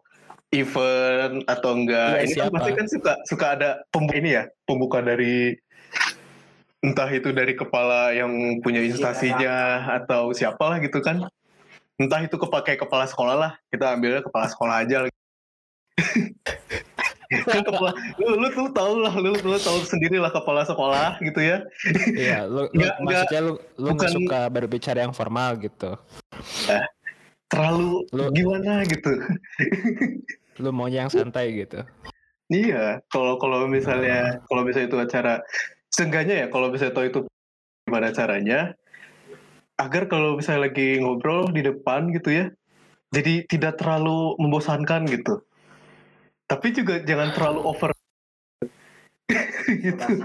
event 0.53 1.43
atau 1.45 1.75
enggak 1.75 2.15
Iya, 2.15 2.23
ini 2.23 2.31
kan 2.31 2.39
siapa? 2.47 2.55
pasti 2.55 2.71
kan 2.73 2.87
suka 2.87 3.13
suka 3.27 3.47
ada 3.59 3.69
pembuka 3.91 4.15
ini 4.15 4.31
ya 4.39 4.45
pembuka 4.63 5.03
dari 5.03 5.59
entah 6.81 7.11
itu 7.11 7.29
dari 7.31 7.53
kepala 7.53 8.15
yang 8.15 8.31
punya 8.63 8.79
instansinya 8.81 9.83
atau 10.01 10.31
siapalah 10.31 10.79
gitu 10.79 11.03
kan 11.03 11.27
entah 12.01 12.25
itu 12.25 12.33
kepakai 12.35 12.81
kepala 12.81 13.05
sekolah 13.05 13.37
lah 13.37 13.53
kita 13.69 13.93
ambilnya 13.93 14.25
kepala 14.25 14.49
sekolah 14.49 14.81
aja 14.81 15.05
kan 17.47 17.63
kepala 17.63 17.93
lu, 18.19 18.43
lu 18.43 18.49
tuh 18.51 18.67
tau 18.75 18.99
lah 18.99 19.15
lu, 19.15 19.31
lu 19.37 19.59
tahu 19.61 19.79
sendiri 19.87 20.19
lah 20.19 20.35
kepala 20.35 20.67
sekolah 20.67 21.21
gitu 21.23 21.39
ya. 21.39 21.63
Iya, 22.11 22.43
lu, 22.49 22.67
lu- 22.67 22.71
Nggak- 22.75 22.97
maksudnya 23.07 23.41
lu 23.45 23.53
lu 23.79 23.89
nggak 23.95 24.11
bukan- 24.11 24.15
suka 24.19 24.41
berbicara 24.51 24.99
yang 25.07 25.15
formal 25.15 25.55
gitu. 25.63 25.95
terlalu 27.51 28.07
Lu- 28.11 28.31
gimana 28.35 28.83
gitu. 28.87 29.11
Lu 30.59 30.71
maunya 30.75 31.07
yang 31.07 31.13
santai 31.13 31.55
gitu. 31.55 31.83
Iya, 32.51 32.99
kalau 33.07 33.39
kalau 33.39 33.71
misalnya 33.71 34.43
kalau 34.51 34.67
misalnya 34.67 34.91
itu 34.91 34.99
acara 34.99 35.35
seenggaknya 35.91 36.35
ya 36.35 36.47
kalau 36.51 36.67
misalnya 36.71 36.95
tahu 36.99 37.07
itu 37.07 37.19
gimana 37.87 38.11
caranya 38.11 38.75
agar 39.81 40.05
kalau 40.07 40.37
misalnya 40.37 40.69
lagi 40.69 41.01
ngobrol 41.01 41.49
di 41.49 41.65
depan 41.65 42.13
gitu 42.13 42.29
ya 42.31 42.47
jadi 43.11 43.43
tidak 43.51 43.75
terlalu 43.83 44.39
membosankan 44.39 45.03
gitu. 45.11 45.43
Tapi 46.47 46.71
juga 46.71 47.03
jangan 47.03 47.35
terlalu 47.35 47.61
over 47.67 47.91
gitu. 49.87 50.23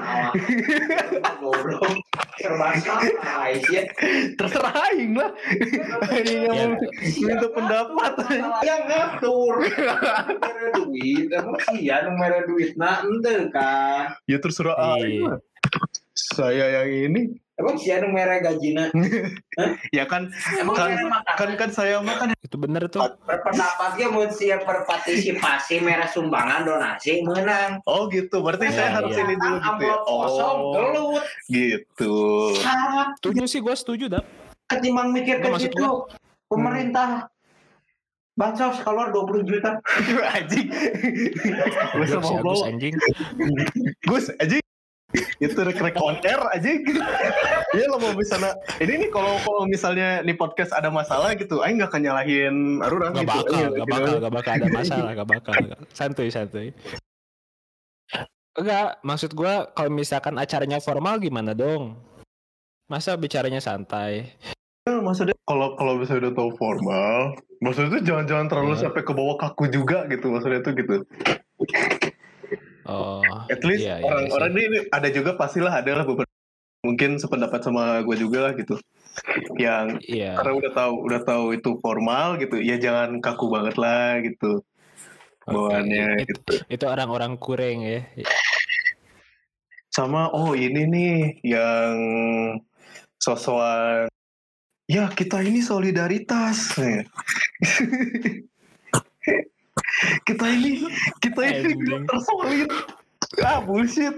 Ya 3.65 3.83
terserah. 4.37 4.73
Aing 4.89 5.17
lah. 5.17 5.31
Aing 6.11 6.29
Ya. 6.45 6.53
yang 6.53 6.71
minta 7.25 7.47
pendapat. 7.49 8.11
Yang 8.61 8.81
ngatur. 8.89 9.53
Mere 10.37 10.67
duit 10.77 11.25
iya 11.73 12.05
nu 12.05 12.13
mere 12.17 12.45
duit. 12.45 12.77
Nah 12.77 13.01
ente 13.01 13.49
kan 13.49 14.13
ya 14.29 14.37
terserah 14.37 14.77
aing 14.97 15.25
Iya. 15.25 15.29
lah. 15.33 15.39
Saya 16.15 16.65
yang 16.81 16.89
ini 17.11 17.21
emang 17.55 17.75
sih 17.75 17.95
nu 17.95 18.09
mere 18.09 18.39
gajina? 18.39 18.91
Ya 19.89 20.03
kan 20.03 20.27
emang 20.53 20.75
kan 20.75 20.91
makan 20.99 21.35
kan 21.35 21.49
kan 21.55 21.69
saya 21.69 21.97
mah 21.99 22.15
kan 22.17 22.29
Itu 22.37 22.55
bener 22.55 22.85
tuh. 22.85 22.99
berpendapat 23.21 23.95
dia 23.95 24.07
mau 24.07 24.27
siap 24.27 24.63
berpartisipasi 24.63 25.79
merah 25.79 26.05
sumbangan 26.05 26.61
donasi 26.61 27.23
menang. 27.23 27.79
Oh 27.83 28.05
gitu. 28.07 28.39
Berarti 28.39 28.67
saya 28.69 28.91
Iya, 28.91 28.95
harus 28.99 29.11
iya. 29.11 29.23
ini 29.23 29.35
dulu 29.35 29.57
gitu 29.57 29.83
ya? 29.83 29.95
Kosong 30.01 30.57
oh 30.57 30.71
gelut. 30.73 31.23
gitu. 31.47 32.13
Sangat 32.57 33.07
Setuju 33.17 33.43
sih 33.45 33.59
gue 33.59 33.73
setuju 33.73 34.05
dap. 34.09 34.25
ketimbang 34.65 35.09
mikir 35.09 35.39
ke 35.39 35.47
situ 35.57 35.85
pemerintah 36.45 37.29
bansos 38.33 38.75
keluar 38.81 39.09
20 39.09 39.47
juta. 39.47 39.79
Anjing. 40.35 40.67
Gue 41.93 42.05
sama 42.05 42.43
bawa 42.43 42.67
anjing. 42.67 42.91
Gus 44.03 44.27
anjing 44.35 44.59
itu 45.37 45.55
rek 45.55 45.77
rek 45.77 45.95
on 45.97 46.15
air 46.21 46.41
anjing 46.51 46.81
Iya 47.75 47.85
lo 47.87 47.97
mau 47.97 48.11
misalnya 48.11 48.51
ini 48.77 48.93
nih 48.97 49.09
kalau 49.09 49.35
kalau 49.41 49.63
misalnya 49.65 50.21
nih 50.21 50.33
podcast 50.33 50.71
ada 50.71 50.87
masalah 50.87 51.35
gitu 51.35 51.59
Aing 51.59 51.77
gak 51.77 51.91
akan 51.91 52.01
nyalahin 52.01 52.55
Arura 52.79 53.11
Gak 53.11 53.21
gitu 53.21 53.27
bakal, 53.27 53.51
Iya, 53.51 53.67
gak 53.67 53.75
gitu. 53.75 53.91
bakal, 53.91 54.13
gak 54.15 54.33
bakal 54.33 54.51
ada 54.53 54.67
masalah, 54.69 55.11
gak 55.13 55.29
bakal. 55.29 55.53
Santuy, 55.91 56.29
santuy. 56.29 56.67
Enggak, 58.55 58.89
maksud 59.01 59.31
gua 59.31 59.67
kalau 59.69 59.91
misalkan 59.91 60.35
acaranya 60.35 60.79
formal 60.79 61.19
gimana 61.19 61.51
dong? 61.51 61.99
Masa 62.87 63.15
bicaranya 63.15 63.59
santai? 63.59 64.31
Ya, 64.85 65.01
maksudnya 65.01 65.35
kalau 65.43 65.75
kalau 65.75 65.97
misalnya 65.97 66.29
udah 66.29 66.35
tahu 66.37 66.51
formal 66.55 67.33
maksudnya 67.57 67.89
tuh 67.91 68.03
jangan-jangan 68.05 68.45
terlalu 68.45 68.71
Hmm. 68.71 68.83
sampai 68.85 69.01
ke 69.01 69.11
bawah 69.11 69.35
kaku 69.35 69.65
juga 69.67 70.05
gitu 70.05 70.29
maksudnya 70.29 70.61
tuh 70.61 70.71
gitu 70.71 70.95
Oh, 72.85 73.25
at 73.49 73.65
least 73.65 73.81
iya, 73.81 73.97
iya, 73.97 74.05
orang-orang 74.05 74.53
ini 74.53 74.61
ini 74.69 74.79
ada 74.93 75.09
juga 75.09 75.33
pastilah 75.33 75.81
ada 75.81 75.89
lah 75.97 76.05
beberapa 76.05 76.29
mungkin 76.85 77.17
sependapat 77.17 77.65
sama 77.65 77.97
gue 78.05 78.13
juga 78.13 78.45
lah 78.45 78.53
gitu 78.53 78.77
yang 79.57 79.97
iya. 80.05 80.37
karena 80.37 80.53
udah 80.53 80.71
tahu 80.77 80.93
udah 81.09 81.21
tahu 81.25 81.45
itu 81.57 81.81
formal 81.81 82.37
gitu 82.37 82.61
ya 82.61 82.77
jangan 82.77 83.17
kaku 83.25 83.49
banget 83.49 83.73
lah 83.81 84.21
gitu 84.21 84.61
Oke. 84.61 85.49
bawaannya 85.49 86.21
Itu, 86.21 86.29
gitu 86.29 86.53
itu 86.69 86.85
orang-orang 86.85 87.41
kurang 87.41 87.81
ya. 87.81 88.05
sama 89.89 90.29
oh 90.29 90.53
ini 90.53 90.85
nih 90.85 91.17
yang 91.41 91.97
sosokan 93.17 94.13
ya 94.85 95.09
kita 95.09 95.41
ini 95.41 95.65
solidaritas 95.65 96.69
kita 100.27 100.45
ini 100.49 100.85
kita 101.19 101.41
ini 101.43 101.73
tersolid 102.07 102.69
ah 103.43 103.59
bullshit. 103.63 104.15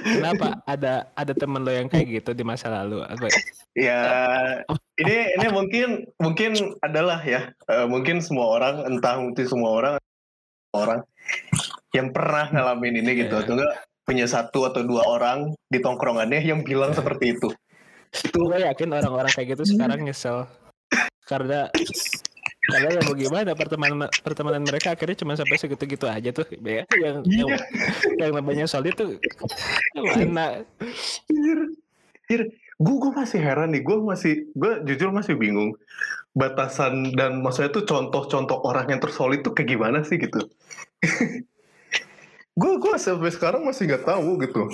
Kenapa 0.00 0.64
ada 0.64 1.12
ada 1.12 1.32
temen 1.36 1.60
lo 1.60 1.68
yang 1.68 1.92
kayak 1.92 2.08
gitu 2.08 2.30
di 2.32 2.40
masa 2.40 2.72
lalu? 2.72 3.04
Apa? 3.04 3.28
ya 3.76 4.00
ini 4.98 5.16
ini 5.38 5.46
mungkin 5.52 5.88
mungkin 6.18 6.50
adalah 6.82 7.20
ya 7.22 7.52
eh, 7.68 7.86
mungkin 7.86 8.18
semua 8.24 8.58
orang 8.58 8.88
entah 8.88 9.20
mungkin 9.20 9.44
semua 9.46 9.70
orang 9.76 9.94
orang 10.74 11.00
yang 11.94 12.10
pernah 12.10 12.48
ngalamin 12.50 13.04
ini 13.04 13.24
gitu 13.24 13.38
Iya. 13.38 13.44
atau 13.44 13.52
enggak 13.54 13.72
punya 14.08 14.26
satu 14.26 14.64
atau 14.66 14.80
dua 14.82 15.04
orang 15.04 15.52
di 15.68 15.78
tongkrongannya 15.78 16.40
yang 16.42 16.64
bilang 16.64 16.92
Iya. 16.92 16.98
seperti 17.04 17.36
itu 17.38 17.48
Gue 18.32 18.56
yakin 18.56 18.88
orang-orang 18.88 19.28
kayak 19.36 19.52
gitu 19.52 19.76
sekarang 19.76 20.00
nyesel 20.08 20.48
karena 21.28 21.68
karena 22.68 22.88
ya 22.94 23.00
mau 23.08 23.16
gimana 23.16 23.50
pertemanan 23.56 24.12
pertemanan 24.20 24.60
mereka 24.60 24.92
akhirnya 24.92 25.16
cuma 25.16 25.32
sampai 25.40 25.56
segitu-gitu 25.56 26.04
aja 26.04 26.28
tuh 26.36 26.44
ya 26.60 26.84
yang 27.00 27.24
yang, 27.24 27.48
Iya. 27.48 27.56
yang 28.20 28.32
namanya 28.36 28.68
solid 28.68 28.92
tuh 28.92 29.16
mana? 29.96 30.68
Gue 32.78 32.94
gue 33.00 33.12
masih 33.16 33.40
heran 33.40 33.72
nih 33.72 33.82
gue 33.82 33.96
masih 34.04 34.52
gue 34.52 34.72
jujur 34.84 35.10
masih 35.10 35.34
bingung 35.40 35.72
batasan 36.36 37.16
dan 37.16 37.40
maksudnya 37.40 37.72
tuh 37.72 37.88
contoh-contoh 37.88 38.62
orang 38.62 38.86
yang 38.92 39.00
tersolid 39.00 39.42
tuh 39.42 39.56
kayak 39.56 39.74
gimana 39.74 40.04
sih 40.04 40.20
gitu? 40.20 40.38
Gue 42.58 42.74
gue 42.82 42.94
sampai 42.98 43.30
sekarang 43.30 43.62
masih 43.62 43.86
nggak 43.86 44.02
tahu 44.02 44.34
gitu 44.42 44.66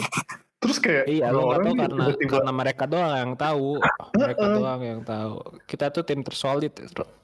terus 0.65 0.81
kayak 0.81 1.05
iya 1.13 1.29
lo 1.29 1.53
orang 1.53 1.61
tahu 1.61 1.77
karena 1.77 1.93
tiba-tiba 1.93 2.31
karena 2.41 2.53
mereka 2.57 2.85
doang 2.89 3.13
yang 3.21 3.33
tahu 3.37 3.69
mereka 4.17 4.45
doang 4.49 4.81
yang 4.81 5.01
tahu 5.05 5.35
kita 5.69 5.93
tuh 5.93 6.03
tim 6.09 6.25
tersolid 6.25 6.73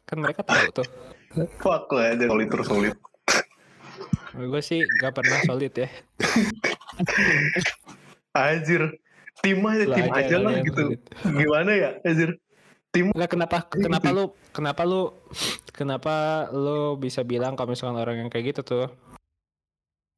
kan 0.05 0.17
mereka 0.21 0.45
tahu 0.45 0.85
tuh 0.85 0.87
fuck 1.57 1.89
lah 1.97 2.13
aja 2.13 2.29
solid 2.29 2.49
tersolid 2.53 2.95
gue 4.31 4.63
sih 4.63 4.85
gak 5.01 5.17
pernah 5.17 5.41
solid 5.49 5.73
ya 5.73 5.89
Anjir, 8.31 8.95
tim 9.43 9.59
aja, 9.67 9.85
tim 9.91 10.07
aja 10.07 10.23
aja 10.23 10.37
lah 10.39 10.53
gitu. 10.63 10.95
solid. 10.95 11.01
Gimana 11.27 11.71
ya, 11.75 11.91
anjir? 12.07 12.39
Nggak 12.95 13.31
kenapa 13.31 13.57
Iya, 13.75 13.87
kenapa 13.91 14.07
gitu. 14.07 14.15
lu 14.19 14.25
kenapa 14.55 14.83
lu 14.87 15.03
kenapa 15.75 16.15
lu 16.55 16.95
bisa 17.01 17.27
bilang 17.27 17.55
kalau 17.59 17.75
misalkan 17.75 17.99
orang 17.99 18.23
yang 18.23 18.29
kayak 18.31 18.55
gitu 18.55 18.63
tuh 18.63 18.87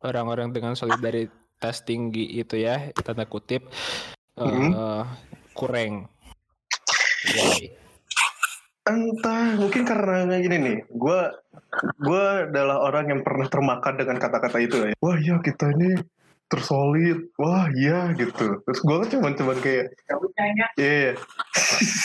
orang-orang 0.03 0.51
dengan 0.51 0.75
solidaritas 1.63 1.87
tinggi 1.87 2.27
itu 2.35 2.59
ya 2.59 2.91
tanda 3.07 3.23
kutip 3.25 3.63
eh, 4.35 4.43
Mhm. 4.43 4.75
kurang. 5.55 6.11
Why? 7.23 7.71
Entah, 8.83 9.55
mungkin 9.63 9.87
karena 9.87 10.27
kayak 10.27 10.43
gini 10.43 10.57
nih. 10.59 10.77
Gue 10.91 11.21
gue 12.03 12.25
adalah 12.51 12.83
orang 12.83 13.15
yang 13.15 13.21
pernah 13.23 13.47
termakan 13.47 13.95
dengan 13.95 14.19
kata-kata 14.19 14.59
itu 14.59 14.77
ya. 14.91 14.95
Wah 14.99 15.15
iya 15.15 15.39
kita 15.39 15.71
ini 15.71 16.03
tersolid. 16.51 17.31
Wah 17.39 17.71
iya 17.79 18.11
gitu. 18.19 18.59
Terus 18.67 18.81
gue 18.83 18.97
kan 18.99 19.09
cuman 19.15 19.33
cuman 19.39 19.59
kayak, 19.63 19.87
iya 20.75 21.15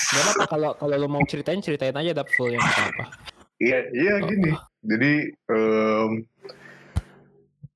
Gak 0.08 0.24
apa 0.24 0.44
kalau 0.48 0.72
kalau 0.78 0.96
lu 0.96 1.10
mau 1.10 1.24
ceritain 1.26 1.58
ceritain 1.60 1.98
aja 1.98 2.14
dap 2.14 2.30
full 2.38 2.54
yang 2.54 2.62
apa. 2.62 3.10
iya 3.58 3.80
iya 3.90 4.14
gini. 4.22 4.54
Jadi 4.86 5.14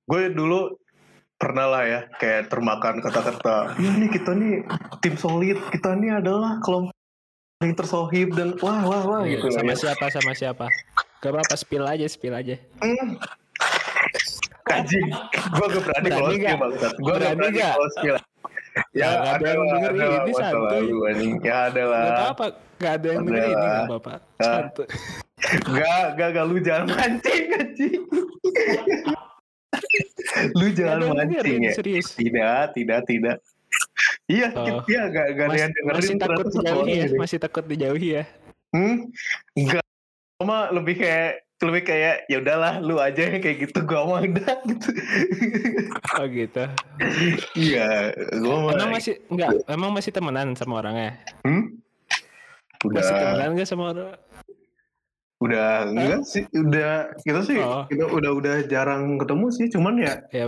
gue 0.06 0.22
dulu 0.30 0.78
pernah 1.42 1.66
lah 1.66 1.84
ya 1.90 2.00
kayak 2.22 2.54
termakan 2.54 3.02
kata-kata. 3.02 3.74
Iya 3.82 3.92
nih 3.98 4.10
kita 4.14 4.32
nih 4.38 4.54
tim 5.02 5.18
solid. 5.18 5.58
Kita 5.74 5.98
ini 5.98 6.14
adalah 6.14 6.62
kelompok 6.62 6.94
yang 7.66 7.74
tersohib 7.74 8.38
dan 8.38 8.54
wah 8.62 8.86
wah 8.86 9.04
wah 9.06 9.22
gitu 9.26 9.50
sama 9.50 9.74
ya. 9.74 9.90
siapa 9.90 10.06
sama 10.14 10.32
siapa. 10.38 10.66
Gak 11.22 11.34
apa-apa 11.34 11.56
spill 11.58 11.86
aja 11.86 12.06
spill 12.06 12.38
aja. 12.38 12.58
Hmm. 12.82 13.18
Anjing, 14.72 15.10
gue 15.12 15.66
gak 15.68 15.84
berani 15.84 16.10
skill 16.10 16.58
bangsat. 16.58 16.94
Gue 16.96 17.14
gak 17.18 17.36
Berani 17.36 17.60
close 17.60 17.96
skill. 18.00 18.18
Ya 18.96 19.10
Nggak 19.20 19.34
ada 19.36 19.48
yang 19.52 19.64
denger 19.68 19.92
ini, 19.92 20.32
santuy. 20.32 20.86
Ya 21.44 21.56
ada 21.68 21.82
Gak 21.82 21.92
lah. 21.92 22.04
apa-apa, 22.08 22.46
gak 22.80 22.94
ada 22.96 23.08
yang 23.12 23.24
denger 23.28 23.44
ini 23.44 23.54
gak 23.54 23.84
apa-apa. 23.90 24.14
Santuy. 24.40 24.88
Gak, 25.76 26.06
gak, 26.16 26.30
gak 26.38 26.46
lu 26.48 26.58
jangan 26.64 26.88
mancing 26.96 27.46
anjing. 27.52 28.02
Lu 30.52 30.66
Gak 30.66 30.76
jangan 30.76 30.92
ada 30.92 31.02
yang 31.02 31.16
denger 31.16 31.44
mancing 31.44 31.62
ya. 31.62 31.74
serius. 31.74 32.08
Tidak, 32.14 32.66
tidak, 32.74 33.00
tidak. 33.06 33.38
Iya, 34.26 34.48
Oh. 34.52 34.84
iya 34.86 35.02
gak, 35.08 35.28
gak 35.32 35.46
ada 35.46 35.50
Mas- 35.50 35.60
yang 35.60 35.72
dengerin. 35.72 35.96
masih 35.96 36.16
takut 36.18 36.46
dijauhi 36.48 36.92
ya, 36.92 37.06
ini. 37.06 37.18
masih 37.18 37.38
takut 37.38 37.64
dijauhi 37.66 38.10
ya. 38.12 38.24
Hmm? 38.72 38.96
Enggak. 39.54 39.84
Cuma 40.38 40.58
lebih 40.70 40.96
kayak 40.98 41.32
lebih 41.62 41.84
kayak 41.86 42.16
ya 42.26 42.38
udahlah 42.38 42.74
lu 42.80 42.98
aja 42.98 43.22
yang 43.24 43.38
kayak 43.38 43.58
gitu 43.62 43.80
gua 43.84 44.02
mah 44.08 44.22
udah 44.24 44.56
gitu. 44.66 44.90
Oh 46.12 46.26
gitu. 46.26 46.64
Iya, 47.54 48.12
gua 48.36 48.56
mah 48.60 48.72
Emang 48.74 48.92
masih 48.92 49.14
enggak, 49.28 49.52
emang 49.66 49.92
masih 49.92 50.10
temenan 50.10 50.48
sama 50.54 50.82
orangnya? 50.82 51.22
Hmm? 51.46 51.78
Udah, 52.82 52.98
Masih 52.98 53.14
temenan 53.14 53.50
enggak 53.54 53.68
sama 53.70 53.84
orang? 53.94 54.18
Udah 55.42 55.90
enggak 55.90 56.22
sih, 56.30 56.46
udah 56.54 57.18
kita 57.26 57.42
sih 57.42 57.58
Oh. 57.58 57.84
kita 57.90 58.06
udah 58.06 58.32
udah 58.38 58.56
jarang 58.70 59.18
ketemu 59.18 59.46
sih, 59.50 59.68
cuman 59.74 59.94
ya, 59.98 60.14
Ya, 60.30 60.46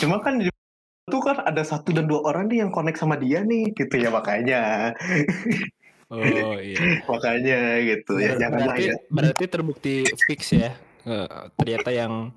cuma 0.00 0.24
kan 0.24 0.40
itu 0.40 1.18
kan 1.20 1.44
ada 1.44 1.60
satu 1.60 1.92
dan 1.92 2.08
dua 2.08 2.24
orang 2.24 2.48
nih 2.48 2.64
yang 2.64 2.72
connect 2.72 2.96
sama 2.96 3.20
dia 3.20 3.44
nih, 3.44 3.68
gitu 3.76 4.00
ya 4.00 4.08
makanya, 4.08 4.96
oh 6.14 6.56
iya. 6.56 7.04
makanya 7.04 7.84
gitu 7.84 8.16
ya, 8.16 8.32
Ber- 8.34 8.40
jangan 8.40 8.58
lah 8.64 8.66
berarti, 8.72 8.84
ya. 8.88 8.94
berarti 9.12 9.44
terbukti 9.44 9.94
fix 10.24 10.56
ya. 10.56 10.72
Eh, 11.00 11.28
ternyata 11.56 11.88
yang 11.96 12.28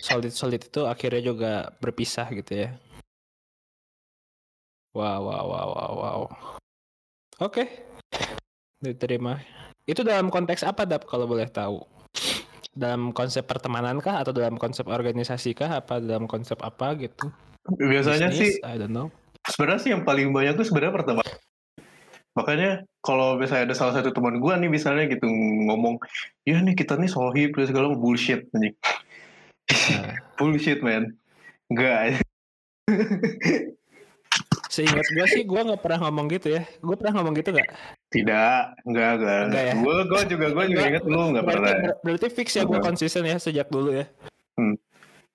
solid-solid 0.00 0.60
itu 0.64 0.88
akhirnya 0.88 1.20
juga 1.20 1.52
berpisah 1.84 2.24
gitu 2.32 2.64
ya. 2.64 2.68
Wow, 4.96 5.20
wow, 5.28 5.44
wow, 5.44 5.68
wow, 5.76 5.92
wow. 6.00 6.20
Oke. 7.44 7.68
Diterima. 8.80 9.36
Itu 9.86 10.02
dalam 10.02 10.28
konteks 10.28 10.66
apa, 10.66 10.82
Dap, 10.84 11.06
kalau 11.06 11.26
boleh 11.26 11.46
tahu? 11.50 11.82
dalam 12.76 13.08
konsep 13.16 13.40
pertemanan 13.48 14.04
kah 14.04 14.20
atau 14.20 14.36
dalam 14.36 14.60
konsep 14.60 14.84
organisasi 14.84 15.56
kah 15.56 15.80
apa 15.80 15.96
dalam 15.96 16.28
konsep 16.28 16.60
apa 16.60 16.92
gitu 17.00 17.32
Biasanya 17.72 18.28
Bisnis? 18.28 18.60
sih 18.60 18.68
I 18.68 18.76
don't 18.76 18.92
know 18.92 19.08
sebenarnya 19.50 19.80
sih 19.82 19.90
yang 19.94 20.02
paling 20.02 20.34
banyak 20.34 20.58
tuh 20.58 20.66
sebenarnya 20.66 20.94
pertama. 20.94 21.22
Makanya 22.36 22.84
kalau 23.00 23.40
misalnya 23.40 23.72
ada 23.72 23.76
salah 23.78 23.94
satu 23.96 24.12
teman 24.12 24.42
gua 24.42 24.60
nih 24.60 24.68
misalnya 24.68 25.08
gitu 25.08 25.24
ngomong, 25.70 25.96
ya 26.44 26.60
nih 26.60 26.76
kita 26.76 26.98
nih 27.00 27.08
sohib 27.08 27.56
terus 27.56 27.72
segala 27.72 27.88
macam." 27.88 28.02
bullshit 28.02 28.44
anjing. 28.52 28.76
Nah, 29.94 30.14
bullshit 30.38 30.80
man. 30.84 31.16
Enggak. 31.72 32.20
seingat 34.76 35.08
gue 35.08 35.26
sih 35.32 35.42
gue 35.48 35.56
nggak 35.56 35.80
pernah 35.80 36.04
ngomong 36.04 36.28
gitu 36.36 36.52
ya 36.52 36.62
gue 36.68 36.96
pernah 37.00 37.16
ngomong 37.16 37.32
gitu 37.40 37.48
gak? 37.56 37.64
Tidak, 38.16 38.60
enggak, 38.82 39.10
enggak. 39.14 39.40
Enggak 39.46 39.62
ya? 39.62 39.74
Gue 39.76 39.96
gue 40.02 40.20
juga 40.26 40.46
gue 40.50 40.64
juga 40.72 40.82
inget 40.88 41.04
lu 41.04 41.20
enggak 41.28 41.44
berarti, 41.44 41.60
pernah. 41.60 41.74
ber- 41.84 41.98
berarti 42.00 42.26
fix 42.30 42.48
ya 42.52 42.64
gue 42.64 42.80
konsisten 42.80 43.22
ya 43.22 43.36
sejak 43.36 43.68
dulu 43.68 43.92
ya 43.92 44.06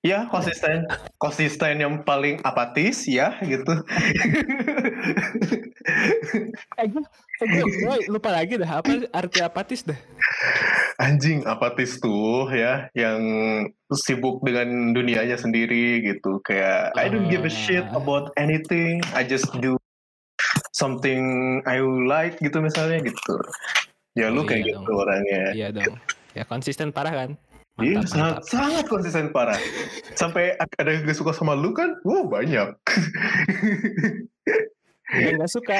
Ya 0.01 0.25
konsisten, 0.25 0.89
konsisten 1.15 1.77
yang 1.77 2.01
paling 2.01 2.41
apatis 2.41 3.05
ya 3.05 3.37
gitu. 3.39 3.69
eh 6.73 6.85
gue 6.89 7.03
eh, 7.41 7.61
gue 7.61 7.95
lupa 8.09 8.33
lagi 8.33 8.57
dah 8.57 8.81
apa 8.81 9.05
arti 9.11 9.39
apatis 9.39 9.85
dah 9.85 9.97
Anjing 10.97 11.41
apatis 11.45 11.97
tuh 11.97 12.45
ya, 12.49 12.85
yang 12.93 13.17
sibuk 13.89 14.45
dengan 14.45 14.93
dunianya 14.93 15.33
sendiri 15.33 15.97
gitu. 16.05 16.37
Kayak 16.45 16.93
I 16.93 17.09
don't 17.09 17.25
give 17.25 17.41
a 17.41 17.49
shit 17.49 17.81
Ah. 17.81 17.97
about 17.97 18.29
anything, 18.37 19.01
I 19.17 19.25
just 19.25 19.49
do 19.57 19.80
something 20.81 21.23
I 21.63 21.77
like 21.79 22.41
gitu 22.41 22.57
misalnya 22.57 23.05
gitu. 23.05 23.37
Ya 24.11 24.27
lu 24.27 24.41
Oh, 24.41 24.43
kayak 24.43 24.65
iya 24.65 24.73
gitu 24.75 24.91
orangnya. 24.91 25.43
iya 25.53 25.67
dong 25.69 25.93
ya 26.33 26.43
konsisten 26.43 26.89
parah 26.89 27.13
kan 27.15 27.31
Iya, 27.79 27.97
mantap 27.97 28.11
sangat, 28.11 28.33
mantap 28.35 28.43
sangat 28.45 28.85
konsisten 28.85 29.25
parah. 29.31 29.59
Sampai 30.13 30.53
ada 30.59 30.89
yang 30.91 31.01
gak 31.01 31.15
suka 31.15 31.31
sama 31.31 31.55
lu 31.55 31.71
kan? 31.71 31.95
Wow, 32.03 32.27
banyak. 32.27 32.67
gue 35.11 35.31
nggak 35.33 35.49
suka 35.49 35.79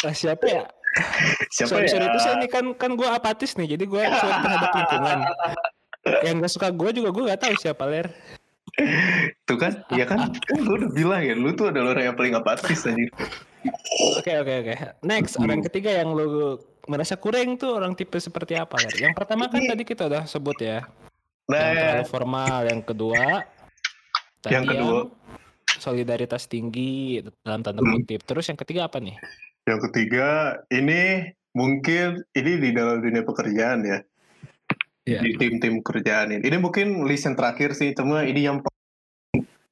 Ah, 0.00 0.12
siapa 0.12 0.44
ya 0.44 0.64
Siapa 1.50 1.70
sorry 1.70 1.86
ya? 1.86 1.90
sorry 1.92 2.04
itu 2.06 2.18
saya 2.18 2.34
ini 2.36 2.46
kan 2.46 2.64
kan 2.74 2.94
gue 2.94 3.06
apatis 3.06 3.54
nih 3.54 3.74
jadi 3.74 3.84
gue 3.84 4.02
cuek 4.02 4.36
terhadap 4.40 4.70
lingkungan 4.72 5.18
yang 6.22 6.34
nggak 6.38 6.52
suka 6.52 6.68
gue 6.68 6.90
juga 6.92 7.08
gue 7.10 7.22
nggak 7.26 7.40
tahu 7.40 7.54
siapa 7.56 7.84
ler 7.84 8.06
Tuh 9.44 9.56
kan, 9.56 9.72
iya 9.90 10.04
kan? 10.04 10.30
Kan 10.32 10.58
gue 10.62 10.76
udah 10.80 10.90
bilang 10.90 11.20
ya, 11.20 11.34
lu 11.34 11.52
tuh 11.52 11.70
adalah 11.70 11.94
orang 11.94 12.12
yang 12.12 12.16
paling 12.16 12.34
apatis 12.34 12.84
aja. 12.84 13.06
oke 14.16 14.32
oke 14.40 14.54
oke 14.64 14.74
next 15.04 15.36
Hmm. 15.36 15.44
orang 15.44 15.60
ketiga 15.60 15.92
yang 15.92 16.16
lu 16.16 16.56
merasa 16.88 17.12
kurang 17.14 17.60
tuh 17.60 17.76
orang 17.76 17.92
tipe 17.92 18.16
seperti 18.16 18.56
apa 18.56 18.88
yang 18.96 19.12
pertama 19.12 19.52
kan 19.52 19.60
tadi 19.60 19.84
kita 19.84 20.08
udah 20.08 20.24
sebut 20.24 20.56
ya 20.58 20.80
yang 21.44 21.60
Nah, 21.60 21.76
terlalu 21.76 22.06
formal 22.08 22.60
yang 22.64 22.80
kedua 22.80 23.44
tadi 24.40 24.54
Yang 24.56 24.64
kedua. 24.64 24.98
solidaritas 25.76 26.48
tinggi 26.48 27.20
dalam 27.44 27.60
tanda 27.60 27.84
Hmm. 27.84 28.00
kutip 28.00 28.24
terus 28.24 28.48
yang 28.48 28.56
ketiga 28.56 28.88
apa 28.88 28.96
nih 28.96 29.20
yang 29.68 29.80
ketiga 29.92 30.28
ini 30.72 31.28
mungkin 31.52 32.24
ini 32.32 32.52
di 32.56 32.70
dalam 32.72 33.04
dunia 33.04 33.22
pekerjaan 33.22 33.84
ya. 33.84 34.00
Iya. 35.10 35.20
Di 35.20 35.30
tim-tim 35.34 35.82
kerjaan 35.82 36.30
ini. 36.30 36.42
Ini 36.46 36.56
mungkin 36.62 37.02
list 37.02 37.26
yang 37.26 37.34
terakhir 37.34 37.74
sih, 37.74 37.90
cuma 37.90 38.22
ini 38.22 38.46
yang 38.46 38.62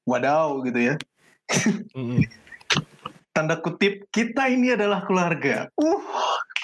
wadaw 0.02 0.58
gitu 0.66 0.90
ya. 0.90 0.94
Mm-mm. 1.94 2.26
Tanda 3.30 3.62
kutip, 3.62 4.10
kita 4.10 4.50
ini 4.50 4.74
adalah 4.74 5.06
keluarga. 5.06 5.70
Uh, 5.78 6.02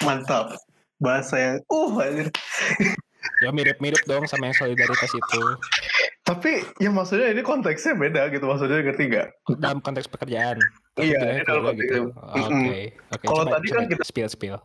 mantap. 0.03 0.59
Bahasa 0.99 1.35
yang, 1.39 1.55
uh, 1.71 2.03
anjir. 2.03 2.27
ya 3.43 3.49
mirip-mirip 3.49 3.99
dong 4.05 4.23
sama 4.29 4.47
yang 4.47 4.55
solidaritas 4.55 5.09
itu 5.09 5.41
Tapi 6.21 6.61
ya 6.77 6.87
maksudnya 6.87 7.33
ini 7.33 7.41
konteksnya 7.41 7.93
beda 7.93 8.29
gitu, 8.29 8.45
maksudnya 8.45 8.79
ngerti 8.81 9.03
nggak? 9.09 9.27
dalam 9.57 9.77
konteks 9.79 10.07
pekerjaan 10.07 10.57
Iya, 10.95 11.41
dalam 11.43 11.73
keluarga 11.73 11.83
gitu. 11.83 12.01
konteks- 12.09 12.49
Oke. 13.11 13.27
Kalau 13.27 13.43
tadi 13.45 13.67
kan 13.69 13.83
kita- 13.89 14.05
spill 14.05 14.29
spill. 14.29 14.57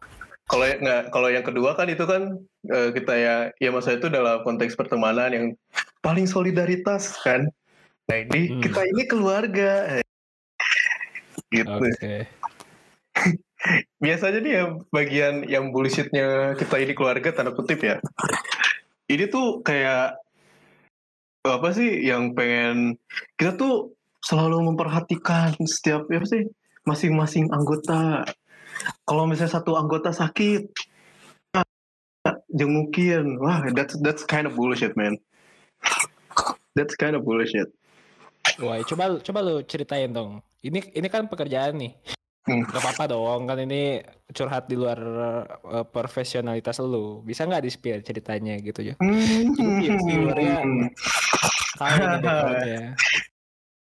Kalau 0.50 0.66
yang 0.66 0.80
nggak, 0.82 1.02
kalau 1.14 1.28
yang 1.30 1.46
kedua 1.46 1.78
kan 1.78 1.86
itu 1.86 2.02
kan 2.02 2.22
eh, 2.66 2.90
kita 2.90 3.14
ya, 3.14 3.36
ya 3.62 3.70
maksudnya 3.70 4.02
itu 4.02 4.08
dalam 4.10 4.42
konteks 4.42 4.74
pertemanan 4.74 5.30
yang 5.30 5.46
paling 6.02 6.26
solidaritas 6.26 7.14
kan. 7.22 7.46
Nah 8.10 8.16
ini 8.18 8.50
Hmm. 8.50 8.62
kita 8.66 8.82
ini 8.82 9.02
keluarga, 9.06 10.02
gitu. 11.54 11.70
Oke. 11.70 12.26
Biasanya 14.02 14.38
nih 14.42 14.52
ya 14.58 14.64
bagian 14.90 15.34
yang 15.46 15.70
bullshitnya 15.70 16.58
kita 16.58 16.82
ini 16.82 16.98
keluarga 16.98 17.30
tanda 17.30 17.54
kutip 17.54 17.78
ya. 17.84 18.02
Ini 19.06 19.30
tuh 19.30 19.62
kayak 19.62 20.18
apa 21.46 21.68
sih 21.72 22.04
yang 22.04 22.34
pengen 22.34 22.98
kita 23.36 23.54
tuh 23.54 23.94
selalu 24.24 24.72
memperhatikan 24.72 25.56
setiap 25.64 26.08
ya 26.10 26.18
apa 26.20 26.28
sih 26.28 26.42
masing-masing 26.88 27.52
anggota. 27.52 28.26
Kalau 29.04 29.24
misalnya 29.28 29.56
satu 29.60 29.76
anggota 29.76 30.12
sakit, 30.14 30.70
jengukin, 32.52 33.38
wah 33.40 33.62
that's 33.72 33.94
that's 34.02 34.22
kind 34.26 34.44
of 34.44 34.54
bullshit 34.58 34.96
man. 34.98 35.16
That's 36.74 36.94
kind 36.98 37.16
of 37.16 37.24
bullshit. 37.24 37.70
Wah, 38.60 38.82
coba 38.84 39.18
coba 39.22 39.38
lu 39.40 39.54
ceritain 39.64 40.10
dong. 40.12 40.42
Ini 40.60 40.92
ini 40.92 41.08
kan 41.08 41.26
pekerjaan 41.30 41.80
nih. 41.80 41.92
Hmm. 42.48 42.64
Gak 42.64 42.82
apa-apa 42.82 43.04
dong, 43.12 43.46
kan 43.46 43.60
ini 43.60 44.00
curhat 44.32 44.64
di 44.64 44.74
luar 44.74 44.98
eh, 45.60 45.86
profesionalitas 45.86 46.80
lu. 46.80 47.20
Bisa 47.22 47.44
nggak 47.44 47.62
di 47.62 47.70
spill 47.70 48.00
ceritanya 48.00 48.56
gitu 48.58 48.80
ya? 48.80 48.94
Jadi 48.96 49.86
viewernya 50.08 50.56
tahu 51.76 51.92
nih 51.92 52.08
backgroundnya. 52.24 52.84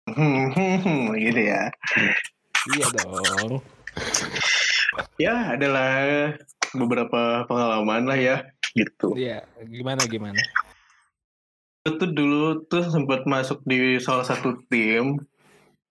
Hmm, 0.07 1.13
gitu 1.21 1.41
ya. 1.43 1.63
Iya 2.75 2.87
dong. 2.97 3.76
Ya 5.17 5.57
adalah 5.57 6.33
beberapa 6.77 7.45
pengalaman 7.49 8.05
lah 8.09 8.19
ya 8.19 8.37
gitu. 8.77 9.17
Iya, 9.17 9.49
gimana 9.65 10.05
gimana? 10.05 10.37
Itu 11.87 12.05
dulu 12.05 12.67
tuh 12.69 12.85
sempat 12.93 13.25
masuk 13.25 13.65
di 13.65 13.97
salah 14.03 14.27
satu 14.27 14.61
tim 14.69 15.17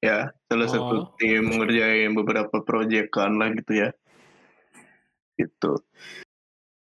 ya, 0.04 0.30
salah 0.52 0.70
satu 0.70 0.96
Oh. 1.02 1.10
tim 1.18 1.50
ngerjain 1.50 2.14
beberapa 2.14 2.62
proyekan 2.62 3.42
lah 3.42 3.50
gitu 3.58 3.74
ya. 3.86 3.90
Gitu. 5.40 5.82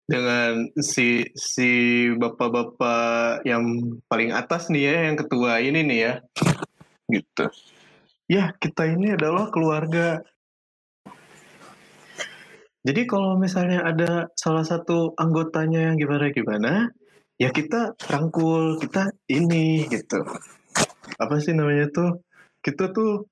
Dengan 0.06 0.70
si 0.78 1.26
si 1.38 1.70
bapak-bapak 2.14 3.46
yang 3.46 3.94
paling 4.10 4.34
atas 4.34 4.70
nih 4.70 4.90
ya, 4.90 4.96
yang 5.10 5.16
ketua 5.18 5.62
ini 5.62 5.80
nih 5.86 5.98
ya. 6.02 6.14
Gitu. 7.10 7.44
Ya, 8.30 8.54
kita 8.62 8.86
ini 8.86 9.18
adalah 9.18 9.50
keluarga. 9.50 10.22
Jadi 12.80 13.04
kalau 13.04 13.36
misalnya 13.36 13.84
ada 13.84 14.32
salah 14.32 14.64
satu 14.64 15.12
anggotanya 15.20 15.92
yang 15.92 15.96
gimana-gimana, 16.00 16.88
ya 17.36 17.52
kita 17.52 17.92
rangkul, 18.08 18.80
kita 18.80 19.12
ini 19.28 19.84
gitu. 19.92 20.24
Apa 21.20 21.36
sih 21.44 21.52
namanya 21.52 21.92
tuh? 21.92 22.24
Kita 22.64 22.88
tuh 22.88 23.28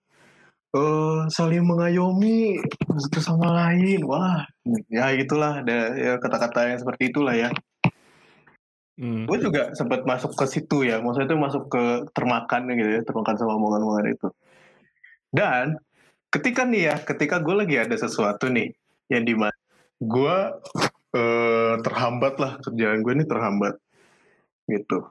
eh, 0.76 1.20
saling 1.32 1.64
mengayomi 1.64 2.60
satu 2.92 3.20
sama 3.24 3.48
lain. 3.56 4.04
Wah, 4.04 4.44
ya 4.92 5.16
itulah 5.16 5.64
ada 5.64 5.96
ya, 5.96 6.12
kata-kata 6.20 6.76
yang 6.76 6.80
seperti 6.84 7.08
itulah 7.08 7.32
ya. 7.32 7.48
Hmm. 9.00 9.24
Gue 9.30 9.38
juga 9.40 9.72
sempat 9.72 10.02
masuk 10.04 10.34
ke 10.36 10.44
situ 10.44 10.84
ya, 10.84 11.00
maksudnya 11.00 11.30
itu 11.32 11.38
masuk 11.38 11.70
ke 11.72 11.84
termakan 12.12 12.68
gitu 12.74 12.90
ya, 12.98 13.00
termakan 13.06 13.36
sama 13.38 13.56
omongan-omongan 13.56 14.12
itu. 14.12 14.28
Dan 15.32 15.78
ketika 16.28 16.66
nih 16.66 16.92
ya, 16.92 16.94
ketika 17.00 17.40
gue 17.40 17.54
lagi 17.54 17.78
ada 17.78 17.94
sesuatu 17.94 18.50
nih 18.50 18.74
yang 19.08 19.24
di 19.24 19.34
mana 19.34 19.56
gue 19.98 20.36
eh, 21.16 21.74
terhambat 21.82 22.34
lah 22.38 22.52
kerjaan 22.62 23.00
gue 23.02 23.12
ini 23.18 23.24
terhambat 23.26 23.74
gitu. 24.68 25.08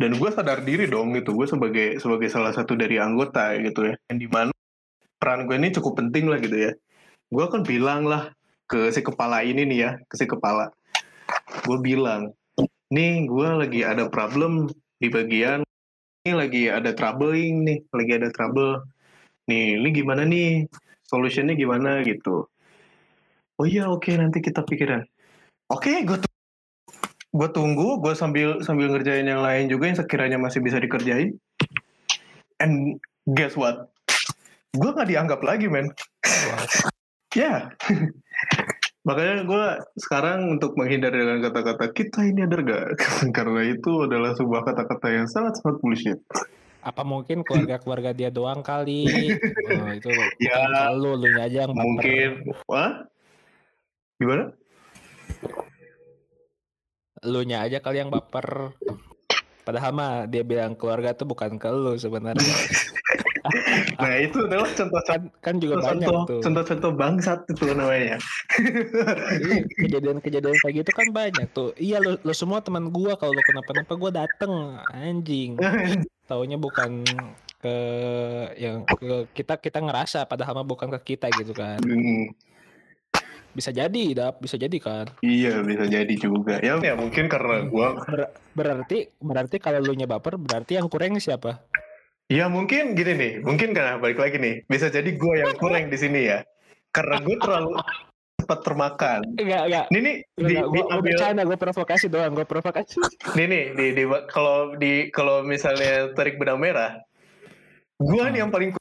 Dan 0.00 0.16
gue 0.16 0.30
sadar 0.32 0.64
diri 0.64 0.88
dong 0.88 1.12
gitu, 1.12 1.36
gue 1.36 1.44
sebagai 1.44 2.00
sebagai 2.00 2.32
salah 2.32 2.56
satu 2.56 2.72
dari 2.72 2.96
anggota 2.96 3.52
gitu 3.60 3.92
ya, 3.92 3.94
yang 4.08 4.16
di 4.16 4.28
mana 4.32 4.52
peran 5.20 5.44
gue 5.44 5.60
ini 5.60 5.68
cukup 5.76 6.00
penting 6.00 6.24
lah 6.32 6.40
gitu 6.40 6.56
ya. 6.56 6.72
Gue 7.28 7.44
akan 7.44 7.68
bilang 7.68 8.08
lah 8.08 8.32
ke 8.64 8.88
si 8.96 9.04
kepala 9.04 9.44
ini 9.44 9.68
nih 9.68 9.78
ya, 9.78 9.90
ke 10.08 10.14
si 10.16 10.24
kepala. 10.24 10.72
Gue 11.68 11.78
bilang, 11.84 12.32
nih 12.88 13.28
gue 13.28 13.48
lagi 13.60 13.80
ada 13.84 14.08
problem 14.08 14.72
di 14.96 15.08
bagian 15.12 15.60
ini 16.26 16.36
lagi 16.36 16.68
ada 16.68 16.92
troubling 16.92 17.64
nih 17.64 17.78
lagi 17.96 18.12
ada 18.20 18.28
trouble 18.28 18.84
nih 19.48 19.80
ini 19.80 19.88
gimana 19.88 20.28
nih 20.28 20.68
solutionnya 21.08 21.56
gimana 21.56 22.04
gitu 22.04 22.44
oh 23.60 23.68
iya 23.68 23.84
oke 23.92 24.08
nanti 24.16 24.40
kita 24.40 24.64
pikiran 24.64 25.04
oke 25.68 25.92
gue 26.08 26.18
gue 27.30 27.48
tunggu 27.52 28.00
gue 28.00 28.16
sambil 28.16 28.64
sambil 28.64 28.88
ngerjain 28.88 29.28
yang 29.28 29.44
lain 29.44 29.68
juga 29.68 29.92
yang 29.92 29.98
sekiranya 30.00 30.40
masih 30.40 30.64
bisa 30.64 30.80
dikerjain 30.80 31.36
and 32.64 32.96
guess 33.36 33.52
what 33.52 33.92
gue 34.72 34.88
nggak 34.88 35.12
dianggap 35.12 35.44
lagi 35.44 35.68
men 35.68 35.92
ya 37.36 37.68
Makanya 39.00 39.48
gue 39.48 39.64
sekarang 39.96 40.60
untuk 40.60 40.76
menghindar 40.76 41.08
dengan 41.08 41.40
kata-kata 41.40 41.88
kita 41.96 42.20
ini 42.20 42.44
ada 42.44 42.60
gak? 42.60 43.00
Karena 43.36 43.64
itu 43.64 44.04
adalah 44.04 44.36
sebuah 44.36 44.60
kata-kata 44.60 45.08
yang 45.08 45.24
sangat-sangat 45.24 45.80
bullshit. 45.80 46.20
Apa 46.84 47.00
mungkin 47.00 47.40
keluarga-keluarga 47.40 48.12
dia 48.12 48.28
doang 48.28 48.60
kali? 48.60 49.08
Oh, 49.70 49.88
itu 49.88 50.10
Ya, 50.42 50.92
lu, 50.92 51.16
lu 51.16 51.32
aja 51.38 51.64
yang. 51.64 51.72
Mungkin, 51.72 52.52
wah? 52.68 53.08
Gimana? 54.20 54.52
Lu 57.24 57.40
nya 57.48 57.64
aja 57.64 57.80
kali 57.80 58.04
yang 58.04 58.12
baper. 58.12 58.76
Padahal 59.64 59.92
mah 59.96 60.12
dia 60.28 60.44
bilang 60.44 60.76
keluarga 60.76 61.16
tuh 61.16 61.24
bukan 61.24 61.56
ke 61.56 61.68
lu 61.72 61.96
sebenarnya. 61.96 62.44
Nah 64.00 64.14
itu 64.20 64.36
adalah 64.44 64.68
contoh 64.72 65.02
kan 65.04 65.20
kan 65.40 65.54
juga 65.60 65.80
banyak 65.80 66.08
contoh 66.08 66.24
tuh. 66.28 66.40
contoh-contoh 66.44 66.92
bangsat 66.96 67.40
itu 67.48 67.62
namanya. 67.72 68.16
Iya, 69.40 69.56
kejadian-kejadian 69.84 70.56
kayak 70.60 70.74
gitu 70.84 70.90
kan 70.92 71.08
banyak 71.12 71.46
tuh. 71.52 71.70
Iya 71.76 72.00
lu, 72.00 72.16
lu 72.20 72.34
semua 72.36 72.60
teman 72.60 72.88
gua 72.92 73.16
kalau 73.16 73.32
lu 73.32 73.42
kenapa-napa 73.44 73.92
gua 73.96 74.10
dateng 74.12 74.52
anjing. 74.92 75.56
Taunya 76.28 76.56
bukan 76.60 77.04
ke 77.60 77.76
yang 78.56 78.88
ke 78.88 79.28
kita 79.36 79.60
kita 79.60 79.78
ngerasa 79.84 80.24
padahal 80.24 80.60
mah 80.62 80.68
bukan 80.68 80.88
ke 81.00 81.16
kita 81.16 81.28
gitu 81.36 81.52
kan. 81.52 81.80
Hmm, 81.84 82.32
Bisa 83.50 83.74
jadi, 83.74 84.04
dap, 84.14 84.38
bisa 84.38 84.54
jadi 84.54 84.78
kan. 84.78 85.10
iya 85.26 85.58
bisa 85.66 85.84
jadi 85.90 86.14
juga. 86.14 86.62
Ya, 86.62 86.78
ya 86.78 86.94
mungkin 86.94 87.26
karena 87.26 87.66
gua 87.66 87.98
Ber- 88.06 88.30
berarti 88.54 89.10
berarti 89.18 89.56
kalau 89.58 89.82
lu 89.82 89.94
baper 90.06 90.38
berarti 90.38 90.78
yang 90.78 90.86
kurang 90.86 91.18
siapa? 91.18 91.66
Ya 92.30 92.46
mungkin 92.46 92.94
gini 92.94 93.12
nih, 93.18 93.32
mungkin 93.42 93.74
karena 93.74 93.98
balik 93.98 94.22
lagi 94.22 94.38
nih, 94.38 94.62
bisa 94.70 94.86
jadi 94.86 95.10
gue 95.18 95.34
yang 95.34 95.50
kurang 95.58 95.90
di 95.90 95.98
sini 95.98 96.30
ya, 96.30 96.46
karena 96.94 97.18
gue 97.26 97.36
terlalu 97.42 97.74
cepat 98.38 98.58
termakan. 98.62 99.20
Enggak, 99.34 99.62
enggak. 99.66 99.86
Ini 99.90 99.98
nih 99.98 100.16
di, 100.38 100.54
gua, 100.54 100.70
gua 100.70 100.78
diambil, 100.78 101.02
bercanda, 101.10 101.42
gua 101.42 101.58
provokasi 101.58 102.06
doang, 102.06 102.30
gua 102.30 102.46
provokasi. 102.46 103.02
nih 103.34 103.46
nih 103.50 103.64
di, 103.74 103.86
di 103.98 104.04
kalau 104.30 104.78
di 104.78 105.10
kalau 105.10 105.42
misalnya 105.42 106.14
tarik 106.14 106.38
benang 106.38 106.62
merah, 106.62 107.02
gue 107.98 108.24
nih 108.30 108.46
yang 108.46 108.54
paling 108.54 108.70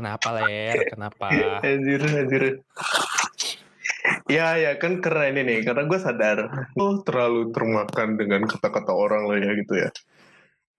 Kenapa 0.00 0.28
ler? 0.32 0.76
Kenapa? 0.88 1.28
anjir 1.68 2.00
anjir. 2.00 2.42
Ya 4.32 4.56
ya 4.56 4.72
kan 4.80 5.04
karena 5.04 5.28
ini 5.28 5.60
karena 5.60 5.84
gue 5.84 5.98
sadar 6.00 6.48
gue 6.72 6.90
terlalu 7.04 7.52
termakan 7.52 8.16
dengan 8.16 8.48
kata-kata 8.48 8.96
orang 8.96 9.28
lah 9.28 9.36
ya 9.36 9.52
gitu 9.60 9.74
ya. 9.76 9.90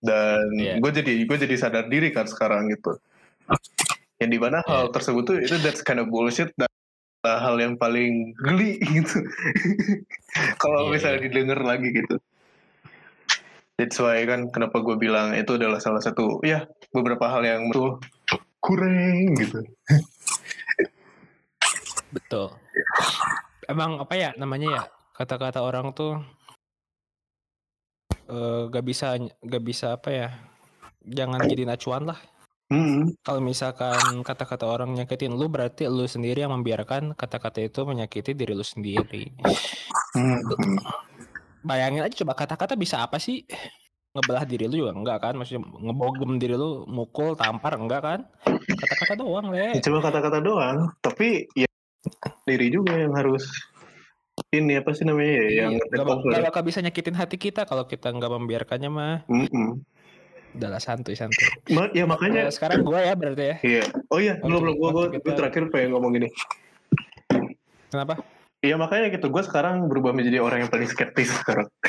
Dan 0.01 0.41
Iya. 0.57 0.73
gue 0.81 0.89
jadi 0.89 1.13
gue 1.29 1.37
jadi 1.37 1.55
sadar 1.59 1.85
diri 1.85 2.09
kan 2.09 2.25
sekarang 2.25 2.65
gitu. 2.73 2.97
Yang 4.17 4.29
di 4.33 4.39
mana 4.41 4.65
hal 4.65 4.89
Iya. 4.89 4.93
tersebut 4.97 5.23
tuh 5.23 5.37
itu 5.37 5.53
that's 5.61 5.85
kind 5.85 6.01
of 6.01 6.09
bullshit 6.09 6.49
dan 6.57 6.65
hal 7.21 7.61
yang 7.61 7.77
paling 7.77 8.33
geli 8.41 8.81
gitu. 8.97 9.21
Kalau 10.57 10.89
Iya, 10.89 10.97
misalnya 10.97 11.19
iya. 11.21 11.25
didengar 11.29 11.59
lagi 11.61 11.93
gitu. 11.93 12.17
That's 13.77 13.97
why 14.01 14.17
kan 14.25 14.49
kenapa 14.49 14.81
gue 14.81 14.97
bilang 14.97 15.37
itu 15.37 15.57
adalah 15.57 15.77
salah 15.77 16.01
satu 16.01 16.41
ya 16.41 16.65
beberapa 16.89 17.29
hal 17.29 17.45
yang 17.45 17.69
tuh 17.69 18.01
kurang 18.61 19.33
gitu. 19.35 19.59
Betul. 22.13 22.53
Emang 23.65 23.99
apa 23.99 24.13
ya 24.15 24.29
namanya 24.37 24.67
ya? 24.69 24.83
Kata-kata 25.17 25.65
orang 25.65 25.91
tuh 25.91 26.21
eh 28.31 28.61
gak 28.69 28.85
bisa 28.85 29.17
gak 29.41 29.63
bisa 29.65 29.97
apa 29.97 30.09
ya? 30.13 30.29
Jangan 31.01 31.41
jadi 31.49 31.65
acuan 31.73 32.05
lah. 32.05 32.19
Hmm. 32.71 33.11
Kalau 33.19 33.43
misalkan 33.43 34.23
kata-kata 34.23 34.63
orang 34.63 34.95
nyakitin 34.95 35.35
lu 35.35 35.51
berarti 35.51 35.91
lu 35.91 36.07
sendiri 36.07 36.47
yang 36.47 36.55
membiarkan 36.55 37.11
kata-kata 37.19 37.67
itu 37.67 37.83
menyakiti 37.83 38.31
diri 38.31 38.55
lu 38.55 38.63
sendiri. 38.63 39.27
Hmm. 40.15 40.39
Bayangin 41.67 42.07
aja 42.07 42.15
coba 42.23 42.33
kata-kata 42.39 42.79
bisa 42.79 43.03
apa 43.03 43.19
sih? 43.19 43.43
Ngebelah 44.11 44.43
diri 44.43 44.67
lu 44.67 44.75
juga 44.83 44.91
enggak 44.91 45.17
kan? 45.23 45.33
Maksudnya 45.39 45.63
ngebogem 45.63 46.35
diri 46.35 46.59
lu, 46.59 46.83
mukul, 46.83 47.39
tampar 47.39 47.79
enggak 47.79 48.01
kan? 48.03 48.19
Kata-kata 48.43 49.15
doang, 49.15 49.47
Le. 49.55 49.79
Ya, 49.79 49.79
cuma 49.79 50.03
kata-kata 50.03 50.43
doang 50.43 50.91
tapi 50.99 51.47
ya 51.55 51.69
diri 52.43 52.67
juga 52.67 52.91
yang 52.99 53.15
harus 53.15 53.47
ini 54.51 54.75
apa 54.75 54.91
sih 54.91 55.07
namanya 55.07 55.31
ya 55.31 55.43
yang 55.63 55.71
Iya, 55.79 55.83
take 55.87 55.95
gak, 56.01 56.07
over. 56.11 56.31
gak 56.33 56.43
bakal 56.43 56.61
bisa 56.65 56.79
nyakitin 56.83 57.15
hati 57.15 57.37
kita 57.39 57.61
kalau 57.63 57.87
kita 57.87 58.11
nggak 58.11 58.31
membiarkannya 58.35 58.89
mah. 58.91 59.15
Mm-mm. 59.31 59.79
Udahlah 60.51 60.83
santuy 60.83 61.15
santuy. 61.15 61.47
Ma- 61.71 61.87
ya 61.95 62.03
makanya 62.03 62.49
Eh, 62.49 62.51
sekarang 62.51 62.83
gue 62.83 62.99
ya 62.99 63.15
berarti 63.15 63.43
ya. 63.47 63.55
iya 63.63 63.83
oh 64.11 64.19
iya 64.19 64.35
belum 64.43 64.59
belum 64.59 64.75
gue 64.75 64.89
waktu 64.91 65.23
kita- 65.23 65.37
terakhir 65.39 65.63
pengen 65.71 65.95
ngomong 65.95 66.11
gini 66.11 66.27
Kenapa? 67.87 68.19
Iya 68.59 68.75
makanya 68.75 69.07
gitu 69.09 69.31
gue 69.31 69.43
sekarang 69.45 69.87
berubah 69.87 70.11
menjadi 70.11 70.43
orang 70.43 70.67
yang 70.67 70.71
paling 70.71 70.89
skeptis 70.91 71.31
sekarang 71.31 71.71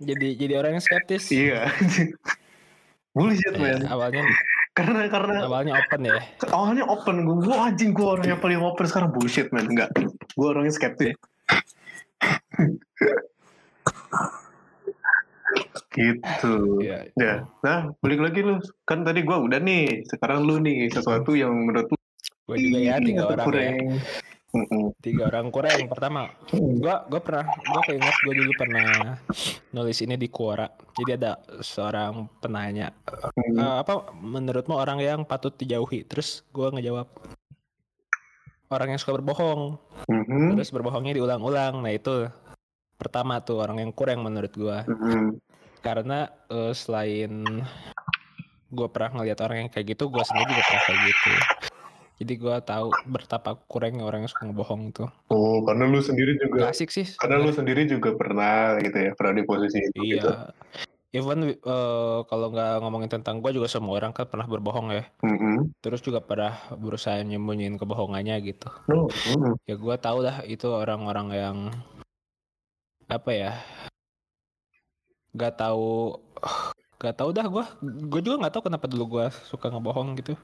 Jadi 0.00 0.28
jadi 0.34 0.54
orang 0.56 0.72
yang 0.74 0.82
skeptis. 0.82 1.28
iya 1.28 1.68
bullshit 3.12 3.52
Eh, 3.52 3.58
man 3.58 3.84
awalnya 3.84 4.22
karena 4.70 5.04
karena 5.06 5.42
awalnya 5.42 5.74
open 5.76 6.00
ya. 6.04 6.18
awalnya 6.48 6.84
open 6.86 7.16
gue 7.20 7.36
gue 7.42 7.52
anjing 7.52 7.90
gue 7.90 8.06
orang 8.06 8.22
yang 8.24 8.38
paling 8.38 8.58
open 8.58 8.86
sekarang 8.86 9.10
bullshit 9.10 9.50
man 9.50 9.66
enggak 9.66 9.90
gue 10.30 10.46
orangnya 10.46 10.70
skeptis 10.70 11.18
gitu 15.90 16.54
Iya. 16.80 17.10
ya 17.12 17.34
nah 17.60 17.90
balik 17.98 18.20
lagi 18.22 18.40
lu 18.40 18.56
kan 18.84 19.02
tadi 19.02 19.20
gue 19.20 19.36
udah 19.36 19.58
nih 19.58 20.06
sekarang 20.06 20.46
lu 20.46 20.58
nih 20.58 20.86
sesuatu 20.88 21.34
yang 21.34 21.50
menurut 21.52 21.88
lu 21.88 21.98
Gue 22.46 22.56
juga 22.58 22.78
ya 22.80 22.96
tiga 22.98 23.20
atau 23.20 23.28
orang 23.28 23.38
ya. 23.38 23.46
kurang. 23.46 23.74
Mm-mm. 23.76 23.98
Tiga 24.98 25.30
orang 25.30 25.54
kurang. 25.54 25.86
Pertama, 25.86 26.26
gue 26.50 26.94
gue 27.06 27.20
pernah 27.22 27.46
gue 27.46 27.80
keinget 27.86 28.16
gue 28.26 28.34
dulu 28.34 28.52
pernah 28.58 29.14
nulis 29.70 29.98
ini 30.02 30.18
di 30.18 30.26
Quora. 30.26 30.66
Jadi 30.98 31.10
ada 31.14 31.38
seorang 31.62 32.26
penanya. 32.42 32.90
"Eh, 33.38 33.76
apa 33.82 34.10
menurutmu 34.18 34.74
orang 34.74 34.98
yang 34.98 35.20
patut 35.22 35.54
dijauhi? 35.54 36.02
Terus 36.02 36.42
gue 36.50 36.66
ngejawab 36.66 37.06
orang 38.74 38.88
yang 38.94 39.00
suka 39.02 39.18
berbohong. 39.22 39.78
Terus 40.58 40.70
berbohongnya 40.74 41.14
diulang-ulang. 41.14 41.82
Nah 41.82 41.92
itu 41.94 42.26
pertama 42.98 43.38
tuh 43.42 43.62
orang 43.62 43.86
yang 43.86 43.92
kurang 43.94 44.26
menurut. 44.26 44.50
Mhm. 44.54 45.38
Karena 45.80 46.26
eh, 46.50 46.74
selain 46.74 47.46
gue 48.70 48.88
pernah 48.90 49.18
ngeliat 49.18 49.38
orang 49.42 49.66
yang 49.66 49.70
kayak 49.70 49.98
gitu, 49.98 50.06
gue 50.06 50.22
sendiri 50.22 50.46
juga 50.54 50.62
pernah 50.62 50.82
kayak 50.86 51.00
gitu. 51.06 51.30
Jadi 52.20 52.36
gue 52.36 52.52
tahu 52.60 52.92
betapa 53.08 53.56
kurangnya 53.64 54.04
orang 54.04 54.28
yang 54.28 54.30
suka 54.30 54.44
ngebohong 54.44 54.92
tuh. 54.92 55.08
Oh, 55.32 55.64
karena 55.64 55.88
lu 55.88 56.04
sendiri 56.04 56.36
juga, 56.36 56.68
Gak 56.68 56.76
asik 56.76 56.92
sih. 56.92 57.08
karena 57.16 57.40
lu 57.40 57.48
sendiri 57.48 57.88
juga 57.88 58.12
pernah 58.12 58.76
gitu 58.76 58.92
ya, 58.92 59.16
pernah 59.16 59.40
di 59.40 59.44
posisi 59.48 59.80
itu. 59.80 60.20
gitu. 60.20 60.28
Iya. 60.28 60.52
Even 61.16 61.48
eh, 61.48 62.18
kalau 62.28 62.52
nggak 62.52 62.84
ngomongin 62.84 63.08
tentang 63.10 63.40
gue 63.40 63.56
juga 63.56 63.72
semua 63.72 63.96
orang 63.96 64.12
kan 64.12 64.28
pernah 64.28 64.44
berbohong 64.44 64.92
ya. 64.92 65.08
Mhm. 65.24 65.72
Terus 65.80 66.04
juga 66.04 66.20
pernah 66.20 66.60
berusaha 66.76 67.16
nyembunyiin 67.24 67.80
kebohongannya 67.80 68.36
gitu. 68.44 68.68
No, 68.86 69.08
mhm. 69.08 69.56
Ya 69.64 69.80
gue 69.80 69.96
tahu 69.96 70.18
lah 70.20 70.44
itu 70.44 70.68
orang-orang 70.68 71.28
yang 71.32 71.56
apa 73.08 73.30
ya? 73.32 73.52
Gak 75.32 75.56
tahu 75.56 76.20
gak 77.00 77.16
tahu 77.16 77.32
dah 77.32 77.48
gue 77.48 77.64
gue 78.12 78.20
juga 78.20 78.44
nggak 78.44 78.52
tahu 78.60 78.68
kenapa 78.68 78.84
dulu 78.84 79.04
gue 79.16 79.26
suka 79.48 79.72
ngebohong 79.72 80.20
gitu 80.20 80.36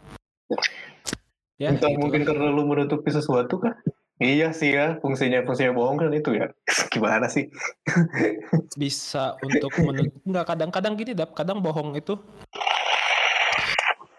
ya 1.56 1.72
Entah 1.72 1.88
gitu 1.88 1.98
mungkin 1.98 2.22
lah. 2.22 2.28
karena 2.30 2.46
lu 2.50 2.62
menutupi 2.64 3.08
sesuatu 3.08 3.56
kan? 3.58 3.74
Iya 4.16 4.48
sih 4.50 4.72
ya, 4.72 4.96
fungsinya 4.98 5.44
fungsinya 5.44 5.72
bohong 5.72 6.00
kan 6.00 6.08
itu 6.10 6.32
ya. 6.32 6.48
Gimana 6.92 7.28
sih? 7.28 7.48
bisa 8.76 9.40
untuk 9.40 9.72
menut 9.80 10.12
nggak 10.22 10.46
kadang-kadang 10.46 10.94
gini 10.94 11.12
dap 11.12 11.32
kadang 11.32 11.60
bohong 11.60 11.96
itu 11.96 12.16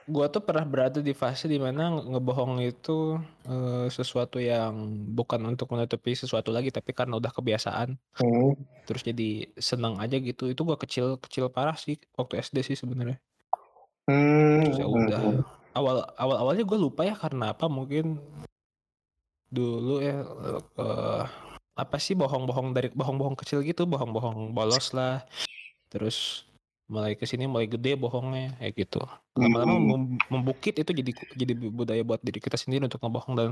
gua 0.08 0.32
tuh 0.32 0.40
pernah 0.40 0.64
berada 0.64 0.98
di 0.98 1.12
fase 1.12 1.46
di 1.46 1.60
mana 1.60 1.92
nge- 1.94 2.16
ngebohong 2.16 2.64
itu 2.64 3.20
eh, 3.44 3.86
sesuatu 3.88 4.40
yang 4.40 4.74
bukan 5.12 5.44
untuk 5.46 5.68
menutupi 5.70 6.16
sesuatu 6.16 6.50
lagi 6.50 6.72
tapi 6.72 6.90
karena 6.90 7.20
udah 7.20 7.30
kebiasaan 7.30 8.00
Hmm. 8.16 8.56
terus 8.88 9.04
jadi 9.04 9.52
senang 9.54 10.00
aja 10.00 10.16
gitu 10.18 10.48
itu 10.48 10.62
gua 10.64 10.80
kecil 10.80 11.20
kecil 11.20 11.52
parah 11.52 11.76
sih 11.76 12.00
waktu 12.16 12.40
SD 12.40 12.64
sih 12.64 12.78
sebenarnya 12.80 13.20
Hmm. 14.08 14.64
terus 14.64 14.80
ya 14.80 14.88
udah 14.88 15.22
awal 15.78 16.02
awal 16.18 16.38
awalnya 16.42 16.66
gue 16.66 16.80
lupa 16.82 17.06
ya 17.06 17.14
karena 17.14 17.54
apa 17.54 17.70
mungkin 17.70 18.18
dulu 19.48 20.04
ya 20.04 20.26
eh, 20.76 21.24
apa 21.78 21.98
sih 22.02 22.18
bohong-bohong 22.18 22.74
dari 22.74 22.90
bohong-bohong 22.92 23.38
kecil 23.38 23.62
gitu 23.64 23.86
bohong-bohong 23.86 24.52
bolos 24.52 24.92
lah 24.92 25.24
terus 25.88 26.44
mulai 26.88 27.16
ke 27.20 27.24
sini 27.28 27.48
mulai 27.48 27.68
gede 27.68 27.96
bohongnya 27.96 28.56
kayak 28.60 28.74
gitu 28.88 29.04
lama-lama 29.36 29.76
Hmm. 29.76 29.88
mem- 29.88 30.22
membukit 30.32 30.76
itu 30.80 30.92
jadi 30.92 31.12
jadi 31.36 31.54
budaya 31.70 32.02
buat 32.04 32.20
diri 32.24 32.40
kita 32.42 32.56
sendiri 32.56 32.88
untuk 32.88 33.04
ngebohong 33.04 33.34
dan, 33.36 33.50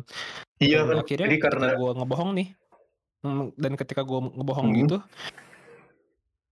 Iya 0.64 0.88
dan 0.88 1.00
kan, 1.00 1.04
akhirnya 1.04 1.28
jadi 1.30 1.40
karena 1.44 1.68
gue 1.76 1.92
ngebohong 2.00 2.32
nih 2.32 2.48
mm, 3.28 3.46
dan 3.60 3.74
ketika 3.76 4.02
gue 4.08 4.20
ngebohong 4.40 4.68
Hmm. 4.72 4.80
gitu 4.84 4.98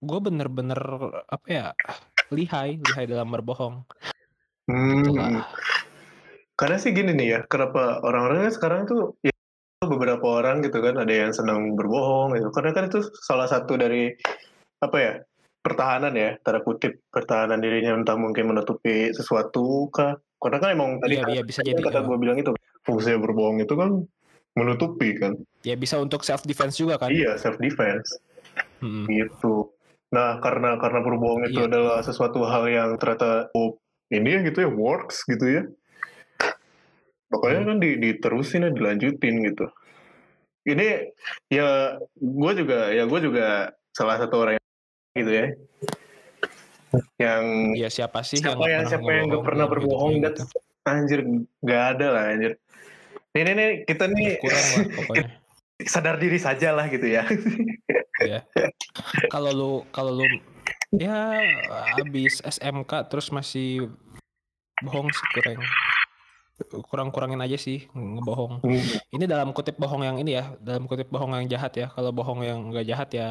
gue 0.03 0.19
bener-bener 0.19 0.79
apa 1.31 1.47
ya 1.47 1.65
lihai 2.31 2.79
lihai 2.83 3.07
dalam 3.07 3.31
berbohong 3.31 3.87
Hmm. 4.63 5.03
gitulah 5.03 5.43
karena 6.53 6.77
sih 6.77 6.93
gini 6.93 7.11
nih 7.11 7.27
ya 7.27 7.39
kenapa 7.49 7.99
orang-orangnya 7.99 8.51
sekarang 8.53 8.85
tuh 8.85 9.17
ya 9.19 9.33
beberapa 9.83 10.39
orang 10.39 10.63
gitu 10.63 10.79
kan 10.79 10.95
ada 10.95 11.11
yang 11.11 11.35
senang 11.35 11.75
berbohong 11.75 12.37
gitu 12.39 12.47
karena 12.55 12.71
kan 12.71 12.87
itu 12.87 13.03
salah 13.19 13.49
satu 13.49 13.75
dari 13.75 14.13
apa 14.79 14.97
ya 14.99 15.13
pertahanan 15.59 16.13
ya 16.15 16.39
tanda 16.39 16.63
kutip 16.63 17.03
pertahanan 17.11 17.59
dirinya 17.59 17.95
entah 17.95 18.15
mungkin 18.15 18.51
menutupi 18.51 19.11
sesuatu 19.11 19.91
kah 19.91 20.15
karena 20.39 20.57
kan 20.59 20.69
emang 20.75 20.89
tadi 20.99 21.15
Iya, 21.15 21.23
kan, 21.23 21.31
iya, 21.35 21.41
bisa 21.43 21.59
jadi, 21.63 21.79
kata 21.79 21.99
ya. 21.99 22.07
gue 22.07 22.17
bilang 22.19 22.35
itu 22.35 22.51
fungsinya 22.83 23.19
berbohong 23.23 23.63
itu 23.63 23.73
kan 23.75 23.89
menutupi 24.53 25.15
kan 25.17 25.33
Ya 25.63 25.73
bisa 25.75 25.97
untuk 25.97 26.21
self 26.21 26.43
defense 26.43 26.75
juga 26.77 26.99
kan. 26.99 27.09
iya 27.11 27.35
self 27.39 27.55
defense 27.59 28.19
Mm-mm. 28.83 29.07
gitu 29.09 29.71
nah 30.13 30.37
karena 30.39 30.77
karena 30.79 30.99
berbohong 31.01 31.47
itu 31.49 31.59
Iya. 31.59 31.67
adalah 31.71 31.99
sesuatu 32.05 32.43
hal 32.45 32.69
yang 32.69 32.95
ternyata 33.01 33.49
oh, 33.57 33.79
ini 34.11 34.29
ya 34.35 34.39
gitu 34.43 34.59
ya 34.65 34.69
works 34.73 35.23
gitu 35.29 35.45
ya 35.47 35.63
pokoknya 37.31 37.61
Hmm. 37.63 37.69
kan 37.73 37.77
di, 37.81 37.89
diterusin 37.97 38.65
ya 38.67 38.71
dilanjutin 38.73 39.35
gitu 39.47 39.65
ini 40.63 41.11
ya 41.51 41.99
gue 42.15 42.51
juga 42.55 42.91
ya 42.95 43.03
gue 43.03 43.19
juga 43.19 43.71
salah 43.91 44.15
satu 44.19 44.35
orang 44.47 44.55
yang 44.55 45.15
gitu 45.23 45.31
ya 45.31 45.45
yang 47.19 47.43
Ya 47.73 47.89
siapa 47.89 48.21
sih 48.21 48.37
siapa 48.39 48.57
nggak 48.59 48.69
yang 48.69 48.85
siapa 48.85 49.09
yang 49.11 49.25
nggak 49.29 49.43
pernah 49.45 49.65
dalam 49.65 49.73
berbohong 49.75 50.13
dan 50.21 50.33
gitu. 50.33 50.43
anjir 50.83 51.19
nggak 51.63 51.83
ada 51.97 52.07
lah 52.11 52.23
anjir 52.31 52.53
ini 53.33 53.51
nih 53.55 53.69
kita 53.89 54.05
nih 54.07 54.37
kurang 54.39 54.65
lah 54.71 54.79
pokoknya. 55.01 55.29
sadar 55.83 56.15
diri 56.21 56.37
saja 56.39 56.71
lah 56.71 56.85
gitu 56.87 57.07
ya 57.11 57.25
ya. 58.23 58.39
Kalau 59.27 59.51
lu 59.51 59.71
kalau 59.91 60.21
lu 60.21 60.25
ya 60.93 61.41
habis 61.97 62.39
SMK 62.45 63.09
terus 63.09 63.33
masih 63.33 63.89
bohong 64.83 65.09
sih 65.09 65.25
kurang 65.33 65.61
kurang-kurangin 66.85 67.41
aja 67.41 67.57
sih 67.57 67.89
ngebohong. 67.91 68.61
Ini 69.09 69.25
dalam 69.25 69.51
kutip 69.51 69.75
bohong 69.81 70.05
yang 70.05 70.17
ini 70.21 70.37
ya, 70.37 70.53
dalam 70.61 70.85
kutip 70.85 71.09
bohong 71.09 71.33
yang 71.33 71.49
jahat 71.49 71.73
ya. 71.75 71.87
Kalau 71.91 72.13
bohong 72.13 72.45
yang 72.45 72.69
nggak 72.69 72.85
jahat 72.87 73.09
ya 73.13 73.27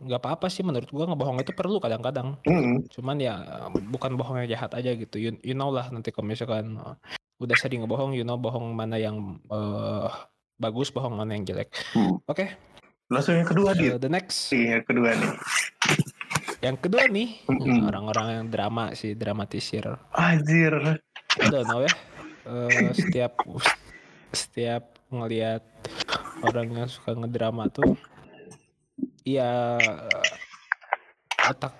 nggak 0.00 0.16
apa-apa 0.16 0.48
sih 0.48 0.64
menurut 0.64 0.88
gua 0.88 1.04
ngebohong 1.12 1.44
itu 1.44 1.52
perlu 1.52 1.78
kadang-kadang. 1.78 2.40
Hmm. 2.48 2.82
Cuman 2.88 3.16
ya 3.20 3.68
bukan 3.70 4.16
bohong 4.16 4.42
yang 4.44 4.48
jahat 4.50 4.72
aja 4.74 4.96
gitu. 4.96 5.16
You, 5.20 5.30
you 5.44 5.54
know 5.54 5.70
lah 5.70 5.92
nanti 5.92 6.10
kalau 6.10 6.26
misalkan 6.26 6.80
uh, 6.80 6.96
udah 7.38 7.56
sering 7.56 7.84
ngebohong, 7.84 8.16
you 8.16 8.26
know 8.26 8.40
bohong 8.40 8.74
mana 8.74 8.98
yang 8.98 9.38
uh, 9.52 10.10
bagus, 10.58 10.90
bohong 10.90 11.14
mana 11.14 11.36
yang 11.36 11.44
jelek. 11.46 11.70
Hmm. 11.94 12.18
Oke, 12.26 12.50
langsung 13.12 13.36
yang 13.38 13.48
kedua 13.48 13.76
dia 13.76 13.94
uh, 13.94 14.00
the 14.00 14.10
next. 14.10 14.50
yang 14.50 14.82
kedua 14.82 15.14
nih 15.14 15.32
Yang 16.60 16.76
kedua 16.84 17.08
nih, 17.08 17.40
Mm-mm. 17.48 17.88
orang-orang 17.88 18.26
yang 18.36 18.46
drama 18.52 18.92
sih, 18.92 19.16
dramatisir. 19.16 19.96
anjir 20.12 21.00
don't 21.48 21.64
know 21.64 21.80
ya. 21.80 21.92
Eh, 22.44 22.92
setiap 22.92 23.40
setiap 24.32 24.82
ngelihat 25.08 25.64
orang 26.44 26.68
yang 26.72 26.88
suka 26.88 27.16
ngedrama 27.16 27.72
tuh, 27.72 27.96
ya 29.24 29.80
otak 31.48 31.72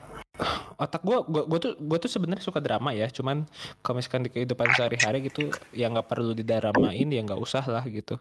otak 0.81 1.03
gue 1.05 1.19
gue 1.29 1.59
tuh 1.61 1.73
gue 1.77 1.99
tuh 2.01 2.11
sebenarnya 2.11 2.41
suka 2.41 2.65
drama 2.65 2.97
ya 2.97 3.05
cuman 3.13 3.45
kalau 3.85 4.01
misalkan 4.01 4.25
di 4.25 4.33
kehidupan 4.33 4.73
sehari-hari 4.73 5.29
gitu 5.29 5.53
ya 5.77 5.93
nggak 5.93 6.09
perlu 6.09 6.33
didramain 6.33 7.09
ya 7.13 7.21
nggak 7.21 7.37
usah 7.37 7.61
lah 7.69 7.85
gitu 7.85 8.17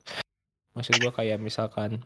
maksud 0.76 1.00
gue 1.00 1.12
kayak 1.16 1.40
misalkan 1.40 2.04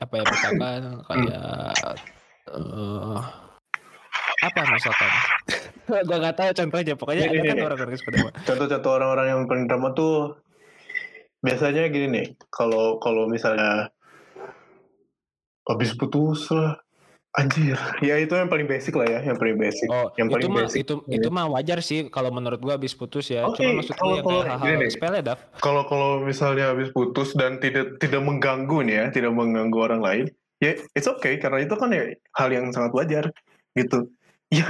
apa 0.00 0.14
ya 0.16 0.24
misalkan 0.24 0.80
kayak 1.04 2.00
eh 2.44 3.20
apa 4.42 4.60
misalkan 4.68 5.10
gue 6.08 6.16
nggak 6.18 6.34
tahu 6.34 6.50
contohnya 6.52 6.94
pokoknya 6.94 7.24
Ini, 7.26 7.30
ada 7.30 7.42
kan 7.44 7.54
ini. 7.54 7.62
orang-orang 7.68 7.98
contoh-contoh 8.42 8.90
orang-orang 8.92 9.26
yang 9.28 9.40
paling 9.46 9.64
drama 9.66 9.88
tuh 9.92 10.14
biasanya 11.38 11.86
gini 11.88 12.06
nih 12.08 12.26
kalau 12.48 12.98
kalau 12.98 13.26
misalnya 13.26 13.90
habis 15.62 15.94
putus 15.94 16.50
lah 16.50 16.78
anjir 17.32 17.78
ya 17.98 18.18
itu 18.18 18.34
yang 18.34 18.46
paling 18.46 18.66
basic 18.66 18.92
lah 18.92 19.06
ya 19.08 19.20
yang 19.24 19.38
paling 19.38 19.56
basic 19.56 19.88
Oh, 19.88 20.10
yang 20.14 20.28
itu 20.28 20.34
paling 20.36 20.50
mah 20.50 20.62
basic 20.66 20.78
itu 20.82 20.94
itu 21.08 21.28
mah 21.30 21.46
wajar 21.48 21.78
sih 21.80 22.10
kalau 22.10 22.28
menurut 22.28 22.60
gua 22.60 22.76
habis 22.76 22.92
putus 22.92 23.32
ya. 23.32 23.46
Oke, 23.46 23.62
Cuma 23.62 23.80
maksud 23.80 23.94
kalau- 23.96 24.02
gua 24.02 24.12
yang 24.12 24.22
kalau 24.22 24.42
kayak 24.42 24.58
hal-hal 24.60 24.90
sepele, 24.90 25.18
Dav. 25.24 25.38
kalau 25.58 25.82
kalau 25.86 26.20
misalnya 26.20 26.64
habis 26.68 26.92
putus 26.92 27.32
dan 27.32 27.56
tidak 27.56 27.96
tidak 27.96 28.20
mengganggu 28.20 28.84
nih 28.84 28.94
ya 28.94 29.06
tidak 29.10 29.32
mengganggu 29.32 29.78
orang 29.80 30.02
lain 30.02 30.26
ya 30.62 30.78
it's 30.94 31.10
okay 31.10 31.42
karena 31.42 31.66
itu 31.66 31.74
kan 31.74 31.90
ya 31.90 32.14
hal 32.38 32.48
yang 32.54 32.70
sangat 32.70 32.94
wajar 32.94 33.24
gitu 33.74 34.06
ya 34.54 34.64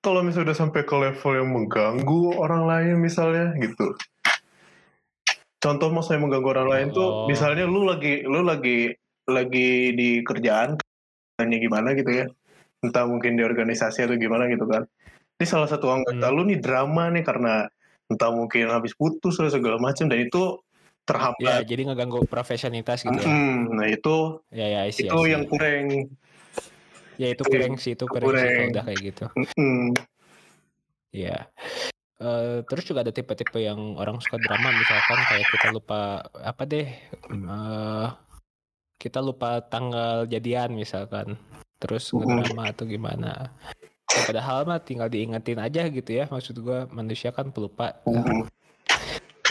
kalau 0.00 0.22
misalnya 0.22 0.54
udah 0.54 0.58
sampai 0.62 0.86
ke 0.86 0.94
level 0.94 1.32
yang 1.34 1.50
mengganggu 1.50 2.22
orang 2.38 2.64
lain 2.64 2.94
misalnya 3.02 3.50
gitu 3.58 3.98
contoh 5.60 5.92
maksudnya 5.92 6.24
mengganggu 6.24 6.48
orang 6.56 6.68
lain 6.70 6.86
tuh 6.94 7.04
Oh. 7.04 7.26
misalnya 7.28 7.66
lu 7.68 7.84
lagi 7.84 8.24
lu 8.24 8.40
lagi 8.40 8.94
lagi 9.28 9.92
di 9.92 10.24
kerjaan 10.24 10.78
hanya 11.38 11.56
gimana 11.60 11.92
gitu 11.92 12.10
ya 12.10 12.26
entah 12.80 13.04
mungkin 13.04 13.36
di 13.36 13.42
organisasi 13.44 14.08
atau 14.08 14.16
gimana 14.16 14.48
gitu 14.48 14.64
kan 14.64 14.88
ini 15.36 15.44
salah 15.44 15.68
satu 15.68 15.90
anggota 15.92 16.26
Hmm. 16.28 16.34
lu 16.36 16.42
nih 16.48 16.58
drama 16.60 17.12
nih 17.12 17.24
karena 17.24 17.68
entah 18.08 18.30
mungkin 18.32 18.72
habis 18.72 18.96
putus 18.96 19.36
atau 19.36 19.52
segala 19.52 19.76
macam 19.78 20.08
dan 20.08 20.18
itu 20.22 20.58
Ya, 21.00 21.04
terhambat 21.08 21.66
jadi 21.66 21.82
ngeganggu 21.90 22.18
profesionalitas 22.30 23.02
gitu 23.02 23.18
ya. 23.18 23.26
Nah 23.66 23.86
itu 23.90 24.16
Ya 24.54 24.66
ya, 24.68 24.80
I 24.86 24.92
see, 24.94 25.06
I 25.06 25.10
itu 25.10 25.16
see. 25.16 25.32
yang 25.32 25.42
kurang 25.50 25.84
ya 27.20 27.28
itu 27.28 27.42
kurang 27.44 27.74
sih, 27.76 27.92
itu 27.92 28.04
kurang, 28.08 28.32
sih 28.32 28.40
kurang. 28.40 28.54
kalau 28.56 28.68
udah 28.72 28.84
kayak 28.88 29.00
gitu. 29.12 29.24
Mm, 29.58 29.88
Iya. 31.10 31.38
Eh, 32.20 32.60
terus 32.68 32.84
juga 32.84 33.00
ada 33.00 33.16
tipe-tipe 33.16 33.64
yang 33.64 33.96
orang 33.96 34.20
suka 34.20 34.36
drama 34.36 34.68
misalkan 34.76 35.18
kayak 35.24 35.46
kita 35.56 35.68
lupa 35.72 36.20
apa 36.36 36.62
deh 36.68 36.84
eh, 37.32 38.06
kita 39.00 39.24
lupa 39.24 39.64
tanggal 39.64 40.28
jadian 40.28 40.76
misalkan 40.76 41.40
terus 41.80 42.12
ngedrama 42.12 42.76
atau 42.76 42.84
gimana 42.84 43.48
ya, 44.12 44.20
padahal 44.28 44.68
mah 44.68 44.84
tinggal 44.84 45.08
diingetin 45.08 45.64
aja 45.64 45.88
gitu 45.88 46.10
ya 46.12 46.28
maksud 46.28 46.60
gua 46.60 46.84
manusia 46.92 47.32
kan 47.32 47.48
pelupa 47.48 47.96
mm, 48.04 48.44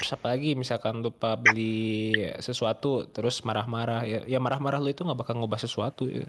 terus 0.09 0.25
apa 0.25 0.33
lagi 0.33 0.57
misalkan 0.57 1.05
lupa 1.05 1.37
beli 1.37 2.17
sesuatu 2.41 3.05
terus 3.13 3.45
marah-marah 3.45 4.01
ya, 4.09 4.25
ya 4.25 4.41
marah-marah 4.41 4.81
lu 4.81 4.89
itu 4.89 5.05
nggak 5.05 5.21
bakal 5.21 5.37
ngubah 5.37 5.61
sesuatu 5.61 6.09
ya. 6.09 6.25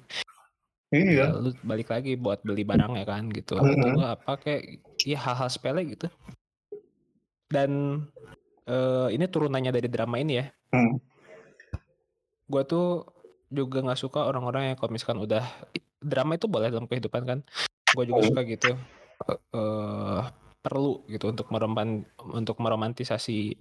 iya. 0.92 1.32
Ya, 1.32 1.32
lu 1.32 1.56
balik 1.64 1.88
lagi 1.88 2.12
buat 2.20 2.44
beli 2.44 2.60
barang 2.60 2.92
ya 3.00 3.08
kan 3.08 3.32
gitu. 3.32 3.56
Atau 3.56 3.72
nggak 3.72 4.20
apa 4.20 4.32
kayak 4.36 4.84
ya 5.00 5.16
hal-hal 5.16 5.48
sepele 5.48 5.96
gitu. 5.96 6.12
Dan 7.48 8.04
eh, 8.68 9.08
ini 9.16 9.24
turunannya 9.24 9.72
dari 9.72 9.88
drama 9.88 10.20
ini 10.20 10.44
ya. 10.44 10.52
Mm, 10.76 11.00
gue 12.52 12.62
tuh 12.68 13.08
juga 13.48 13.80
nggak 13.80 13.96
suka 13.96 14.28
orang-orang 14.28 14.68
yang 14.68 14.76
kalau 14.76 14.92
misalkan 14.92 15.24
udah 15.24 15.40
drama 16.04 16.36
itu 16.36 16.52
boleh 16.52 16.68
dalam 16.68 16.84
kehidupan 16.84 17.24
kan. 17.24 17.38
Gue 17.96 18.04
juga 18.12 18.20
Oh. 18.20 18.28
suka 18.28 18.44
gitu. 18.44 18.76
Eh, 19.56 20.20
perlu 20.60 21.08
gitu 21.08 21.32
untuk 21.32 21.48
meroman 21.48 22.04
untuk 22.36 22.60
meromantisasi 22.60 23.56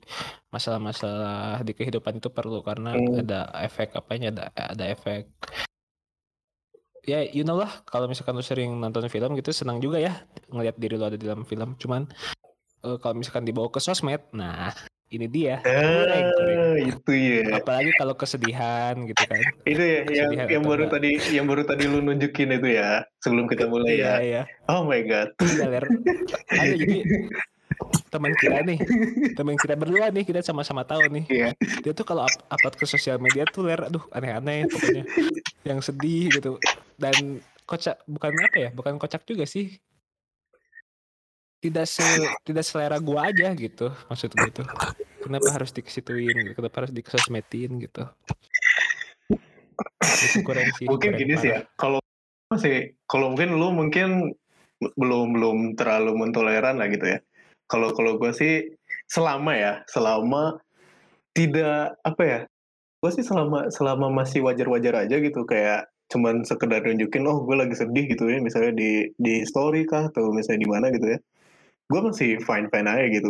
masalah-masalah 0.52 1.64
di 1.64 1.72
kehidupan 1.72 2.20
itu 2.20 2.28
perlu 2.28 2.60
karena 2.60 2.92
Hmm. 2.96 3.24
ada 3.24 3.48
efek 3.64 3.96
apanya 3.96 4.28
ada 4.36 4.44
ada 4.52 4.84
efek 4.92 5.32
ya 7.08 7.24
you 7.32 7.48
know 7.48 7.56
lah 7.56 7.72
kalau 7.88 8.12
misalkan 8.12 8.36
lu 8.36 8.44
sering 8.44 8.76
nonton 8.76 9.08
film 9.08 9.32
gitu 9.40 9.56
senang 9.56 9.80
juga 9.80 9.98
ya 10.04 10.14
ngelihat 10.52 10.76
diri 10.76 11.00
lu 11.00 11.06
ada 11.08 11.16
di 11.16 11.24
dalam 11.26 11.48
film 11.48 11.80
cuman 11.80 12.04
eh, 12.84 12.98
kalau 13.00 13.16
misalkan 13.16 13.48
dibawa 13.48 13.72
ke 13.72 13.80
sosmed 13.80 14.20
nah 14.36 14.76
ini 15.10 15.26
dia. 15.26 15.58
Ah, 15.66 16.78
itu 16.78 17.12
ya. 17.12 17.58
Apalagi 17.58 17.92
kalau 17.98 18.14
kesedihan 18.14 18.94
gitu 19.10 19.24
kan. 19.26 19.42
Itu 19.66 19.82
ya 19.82 20.00
yang 20.06 20.32
yang 20.46 20.64
baru 20.64 20.86
enggak. 20.86 21.02
tadi 21.02 21.12
yang 21.34 21.46
baru 21.50 21.64
tadi 21.66 21.84
lu 21.90 22.00
nunjukin 22.06 22.54
itu 22.54 22.68
ya 22.78 23.04
sebelum 23.26 23.50
kita 23.50 23.66
mulai 23.66 23.98
iya 23.98 24.06
ya. 24.06 24.16
iya. 24.22 24.42
Oh 24.70 24.86
my 24.86 25.02
god. 25.06 25.34
Iya 25.42 25.66
ler. 25.68 25.86
Ada 26.54 26.74
jadi 26.78 26.98
teman 28.14 28.34
kita 28.38 28.58
nih. 28.66 28.80
Teman 29.34 29.56
kita 29.58 29.74
berdua 29.74 30.14
nih 30.14 30.24
kita 30.26 30.46
sama-sama 30.46 30.86
tahu 30.86 31.02
nih. 31.10 31.26
Iya. 31.30 31.50
dia 31.82 31.94
tuh 31.98 32.06
kalau 32.06 32.30
up- 32.30 32.46
upload 32.54 32.76
ke 32.78 32.86
sosial 32.86 33.18
media 33.18 33.50
tuh 33.50 33.66
ler 33.66 33.82
aduh 33.90 34.06
aneh-aneh 34.14 34.70
pokoknya. 34.70 35.04
Yang 35.66 35.80
sedih 35.90 36.30
gitu. 36.38 36.62
Dan 37.02 37.42
kocak 37.66 38.02
bukan 38.10 38.34
apa 38.34 38.58
ya 38.58 38.70
bukan 38.74 38.98
kocak 38.98 39.26
juga 39.30 39.46
sih 39.46 39.78
tidak 41.60 41.86
se 41.92 42.04
tidak 42.48 42.64
selera 42.64 42.98
gua 43.04 43.28
aja 43.32 43.52
gitu 43.52 43.92
maksud 44.08 44.32
gue 44.32 44.64
tuh 44.64 44.68
kenapa 45.30 45.50
harus 45.54 45.72
dikesituin 45.76 46.34
gitu? 46.34 46.56
Kenapa 46.58 46.76
harus 46.84 46.92
dikesosmedin 46.96 47.72
gitu? 47.84 48.04
Itu 50.00 50.40
kurang 50.42 50.72
sih 50.80 50.88
mungkin 50.88 51.14
kurang 51.14 51.22
gini 51.22 51.34
sih 51.38 51.52
ya. 51.54 51.62
kalau 51.76 52.00
masih 52.50 52.98
kalau 53.06 53.36
mungkin 53.36 53.50
lu 53.60 53.68
mungkin 53.70 54.10
belum 54.80 55.36
belum 55.36 55.58
terlalu 55.76 56.16
mentoleran 56.16 56.80
lah 56.80 56.88
gitu 56.90 57.06
ya. 57.06 57.20
Kalau 57.70 57.94
kalau 57.94 58.18
gue 58.18 58.32
sih 58.34 58.74
selama 59.06 59.54
ya 59.54 59.74
selama 59.86 60.58
tidak 61.36 62.00
apa 62.02 62.24
ya 62.26 62.40
gue 63.00 63.12
sih 63.14 63.24
selama 63.24 63.70
selama 63.70 64.10
masih 64.10 64.42
wajar-wajar 64.42 65.06
aja 65.06 65.20
gitu. 65.20 65.46
Kayak 65.46 65.92
cuman 66.10 66.42
sekedar 66.42 66.82
nunjukin 66.82 67.28
oh 67.30 67.46
gue 67.46 67.56
lagi 67.60 67.76
sedih 67.78 68.10
gitu 68.10 68.26
ya. 68.32 68.42
Misalnya 68.42 68.74
di 68.74 69.14
di 69.20 69.46
story 69.46 69.86
kah 69.86 70.10
atau 70.10 70.34
misalnya 70.34 70.66
di 70.66 70.70
mana 70.72 70.88
gitu 70.90 71.08
ya 71.16 71.20
gue 71.90 72.00
masih 72.06 72.38
fine 72.46 72.70
fine 72.70 72.88
aja 72.88 73.08
gitu. 73.10 73.30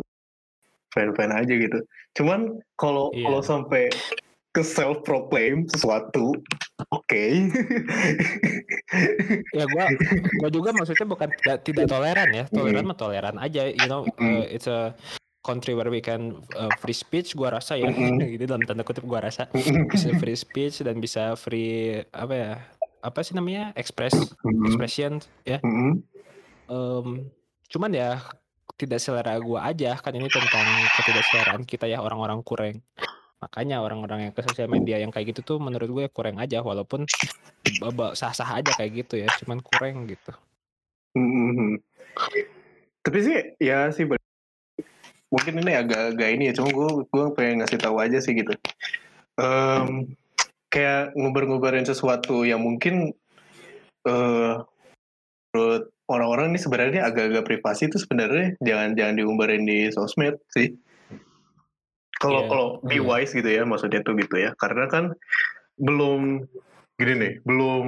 Fan-fan 0.89 1.29
aja 1.29 1.53
gitu. 1.53 1.85
Cuman 2.17 2.57
kalau 2.73 3.13
Iya. 3.13 3.29
kalau 3.29 3.41
sampai 3.45 3.93
ke 4.49 4.65
self 4.65 5.05
proclaim 5.05 5.69
sesuatu 5.69 6.33
oke. 6.89 7.13
Ya 9.53 9.69
gua 9.69 9.85
gua 10.41 10.49
juga 10.49 10.73
maksudnya 10.73 11.05
bukan 11.05 11.29
tidak, 11.37 11.61
tidak 11.61 11.85
toleran 11.85 12.33
ya. 12.33 12.49
Toleran 12.49 12.89
mah 12.89 12.97
toleran 12.97 13.37
aja 13.37 13.69
you 13.69 13.85
know 13.85 14.01
uh, 14.17 14.41
it's 14.49 14.65
a 14.65 14.97
country 15.45 15.77
where 15.77 15.93
we 15.93 16.01
can 16.01 16.41
uh, 16.57 16.73
free 16.81 16.97
speech 16.97 17.37
gua 17.37 17.53
rasa 17.53 17.77
ya. 17.77 17.93
Mm-mm. 17.93 18.17
gitu 18.33 18.49
dalam 18.49 18.65
tanda 18.65 18.81
kutip 18.81 19.05
gua 19.05 19.21
rasa. 19.21 19.45
Bisa 19.93 20.17
free 20.17 20.33
speech 20.33 20.81
dan 20.81 20.97
bisa 20.97 21.37
free 21.37 22.01
apa 22.09 22.33
ya 22.33 22.51
apa 23.05 23.21
sih 23.21 23.37
namanya? 23.37 23.77
Express 23.77 24.17
Mm-mm. 24.41 24.65
expression 24.65 25.21
ya. 25.45 25.61
Mm-mm. 25.61 26.01
Em, 26.65 27.29
cuman 27.69 27.93
ya 27.93 28.17
tidak 28.79 29.03
selera 29.03 29.35
gua 29.43 29.67
aja 29.67 29.99
kan 29.99 30.15
ini 30.15 30.31
tentang 30.31 30.63
ketidakseleraan 30.95 31.67
kita 31.67 31.85
ya 31.91 31.99
orang-orang 31.99 32.39
kurang 32.47 32.79
makanya 33.43 33.83
orang-orang 33.83 34.31
yang 34.31 34.33
ke 34.35 34.43
sosial 34.43 34.71
media 34.71 34.99
yang 34.99 35.11
kayak 35.11 35.35
gitu 35.35 35.55
tuh 35.55 35.57
menurut 35.63 35.87
gue 35.87 36.05
kurang 36.11 36.39
aja 36.43 36.59
walaupun 36.59 37.07
sah-sah 38.11 38.59
aja 38.59 38.71
kayak 38.75 39.07
gitu 39.07 39.23
ya 39.23 39.31
cuman 39.43 39.63
kurang 39.63 40.07
gitu 40.07 40.35
Mhm. 41.17 41.81
Tapi 43.01 43.17
sih 43.23 43.37
ya 43.57 43.89
sih 43.89 44.05
mungkin 45.29 45.61
ini 45.61 45.73
agak-agak 45.77 46.29
ini 46.29 46.43
ya, 46.49 46.53
cuma 46.57 46.69
gue 46.73 46.89
gue 47.09 47.25
pengen 47.33 47.61
ngasih 47.61 47.79
tahu 47.81 47.97
aja 48.01 48.17
sih 48.21 48.33
gitu. 48.37 48.53
Em, 49.39 50.13
kayak 50.69 51.13
ngubar-ngubarin 51.17 51.85
sesuatu 51.85 52.45
yang 52.45 52.61
mungkin 52.61 53.13
eh 54.05 54.53
menurut 55.53 55.89
orang-orang 56.09 56.51
ini 56.51 56.59
sebenarnya 56.59 57.01
agak-agak 57.05 57.45
privasi 57.45 57.87
itu 57.87 58.01
sebenarnya 58.01 58.57
jangan 58.65 58.97
jangan 58.97 59.15
diumbarin 59.15 59.63
di 59.63 59.93
sosmed 59.93 60.35
sih. 60.49 60.73
Kalau 62.19 62.43
Iya, 62.43 62.49
kalau 62.51 62.67
be 62.83 62.99
iya. 62.99 63.05
wise 63.05 63.31
gitu 63.31 63.47
ya 63.47 63.63
maksudnya 63.63 64.03
tuh 64.03 64.17
gitu 64.19 64.35
ya. 64.41 64.51
Karena 64.59 64.89
kan 64.91 65.13
belum 65.79 66.43
gini 66.99 67.13
nih, 67.15 67.33
belum 67.47 67.85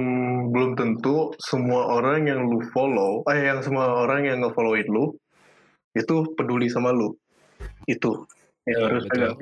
belum 0.56 0.70
tentu 0.78 1.36
semua 1.36 2.00
orang 2.00 2.24
yang 2.30 2.48
lu 2.48 2.64
follow, 2.72 3.20
eh 3.28 3.44
yang 3.44 3.60
semua 3.60 4.08
orang 4.08 4.24
yang 4.24 4.40
nge-followin 4.40 4.88
lu 4.88 5.12
itu 5.92 6.24
peduli 6.32 6.72
sama 6.72 6.94
lu. 6.94 7.12
Itu 7.84 8.24
yang 8.64 8.80
Iya, 8.80 8.86
harus 8.88 9.04
betul. 9.04 9.20
agak 9.20 9.32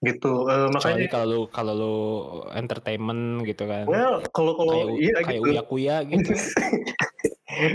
gitu. 0.00 0.32
Kecuali 0.48 0.72
makanya 0.72 1.06
kalau 1.12 1.26
lu 1.28 1.40
kalau 1.52 1.72
lu 1.76 1.96
entertainment 2.56 3.44
gitu 3.44 3.68
kan 3.68 3.84
well 3.84 4.24
kalau 4.32 4.56
kalau 4.56 4.72
kayak 4.72 4.88
iya 4.96 5.12
kayak 5.20 5.40
gitu. 5.40 5.50
uya 5.52 5.62
kuya 5.66 5.96
gitu 6.08 6.32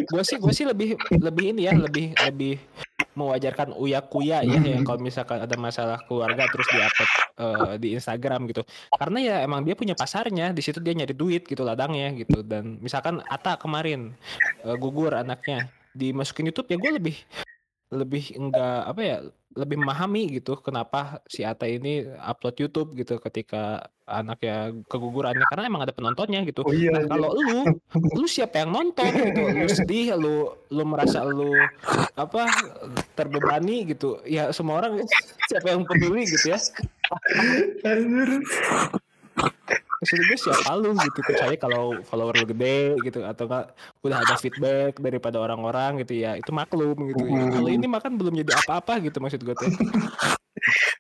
gue 0.05 0.23
sih 0.25 0.37
gue 0.41 0.53
sih 0.55 0.65
lebih 0.65 0.97
lebih 1.21 1.45
ini 1.55 1.69
ya 1.69 1.73
lebih 1.77 2.17
lebih 2.25 2.57
mewajarkan 3.15 3.71
uya 3.79 4.03
kuya 4.03 4.43
ya 4.43 4.59
yang 4.59 4.83
kalau 4.83 4.99
misalkan 4.99 5.39
ada 5.39 5.55
masalah 5.55 6.03
keluarga 6.03 6.51
terus 6.51 6.67
di 6.67 6.79
upload 6.83 7.11
di 7.79 7.95
Instagram 7.95 8.43
gitu. 8.51 8.67
Karena 8.91 9.19
ya 9.23 9.35
emang 9.43 9.63
dia 9.63 9.75
punya 9.75 9.95
pasarnya 9.95 10.51
di 10.51 10.59
situ 10.59 10.83
dia 10.83 10.91
nyari 10.91 11.15
duit 11.15 11.47
gitu 11.47 11.63
ladangnya 11.63 12.11
gitu. 12.11 12.43
Dan 12.43 12.79
misalkan 12.83 13.23
Ata 13.31 13.55
kemarin 13.55 14.11
eh, 14.67 14.75
gugur 14.75 15.15
anaknya 15.15 15.71
dimasukin 15.95 16.51
YouTube 16.51 16.67
ya 16.67 16.77
gue 16.77 16.91
lebih 16.99 17.17
lebih 17.95 18.35
enggak 18.35 18.79
apa 18.91 19.01
ya 19.01 19.17
lebih 19.55 19.79
memahami 19.79 20.35
gitu 20.35 20.59
kenapa 20.59 21.23
si 21.31 21.47
Ata 21.47 21.63
ini 21.63 22.03
upload 22.19 22.59
YouTube 22.59 22.91
gitu 22.99 23.23
ketika 23.23 23.87
anaknya 24.05 24.75
kegugurannya 24.85 25.47
karena 25.49 25.63
emang 25.65 25.81
ada 25.87 25.95
penontonnya 25.95 26.43
gitu 26.45 26.61
Oh 26.67 26.75
iya, 26.75 26.91
Nah, 26.93 27.01
iya. 27.01 27.09
kalau 27.09 27.29
lu, 27.33 27.59
lu 28.19 28.27
siapa 28.27 28.61
yang 28.61 28.75
nonton 28.75 29.09
gitu? 29.09 29.41
Lu 29.41 29.65
sedih, 29.71 30.13
lu 30.19 30.35
lu 30.69 30.83
merasa 30.85 31.23
lu 31.25 31.55
apa 32.13 32.45
terbebani 33.17 33.95
gitu. 33.95 34.21
Ya 34.27 34.51
semua 34.51 34.83
orang 34.83 35.01
siapa 35.49 35.73
yang 35.73 35.87
peduli 35.87 36.27
gitu 36.29 36.53
ya. 36.53 36.59
Maksud 39.95 40.19
gue 40.19 40.37
siapa 40.37 40.71
lu 40.75 40.91
gitu 40.91 41.19
kecuali 41.23 41.55
kalau 41.55 41.95
follower 42.03 42.35
lu 42.35 42.45
gede 42.51 42.99
gitu 42.99 43.23
atau 43.23 43.47
enggak 43.47 43.65
udah 44.03 44.17
ada 44.21 44.35
feedback 44.35 44.99
daripada 44.99 45.39
orang-orang 45.39 46.03
gitu 46.03 46.19
ya 46.19 46.35
itu 46.35 46.51
maklum 46.51 46.99
gitu. 47.09 47.23
Ya, 47.23 47.47
kalau 47.47 47.69
ini 47.71 47.87
makan 47.87 48.11
belum 48.19 48.33
jadi 48.43 48.51
apa-apa 48.59 48.99
gitu 48.99 49.17
maksud 49.23 49.41
gue 49.43 49.55
tuh. 49.55 49.71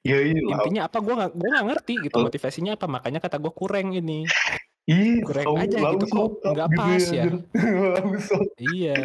Ya 0.05 0.21
iya. 0.21 0.37
Intinya 0.37 0.85
apa 0.85 1.01
gue 1.01 1.15
nggak 1.17 1.31
gue 1.33 1.49
nggak 1.49 1.65
ngerti 1.65 1.93
gitu 2.05 2.21
motivasinya 2.21 2.77
apa 2.77 2.85
makanya 2.85 3.17
kata 3.17 3.41
gue 3.41 3.49
kurang 3.49 3.89
ini. 3.97 4.29
Ih, 4.85 5.17
Kurang 5.25 5.49
kamu 5.49 5.57
aja 5.65 5.77
gitu 5.97 6.05
kok, 6.05 6.29
nggak 6.45 6.67
gitu 6.69 6.77
pas 6.77 7.03
ya. 7.09 7.23
Langsung 7.97 8.41
Iya. 8.61 8.95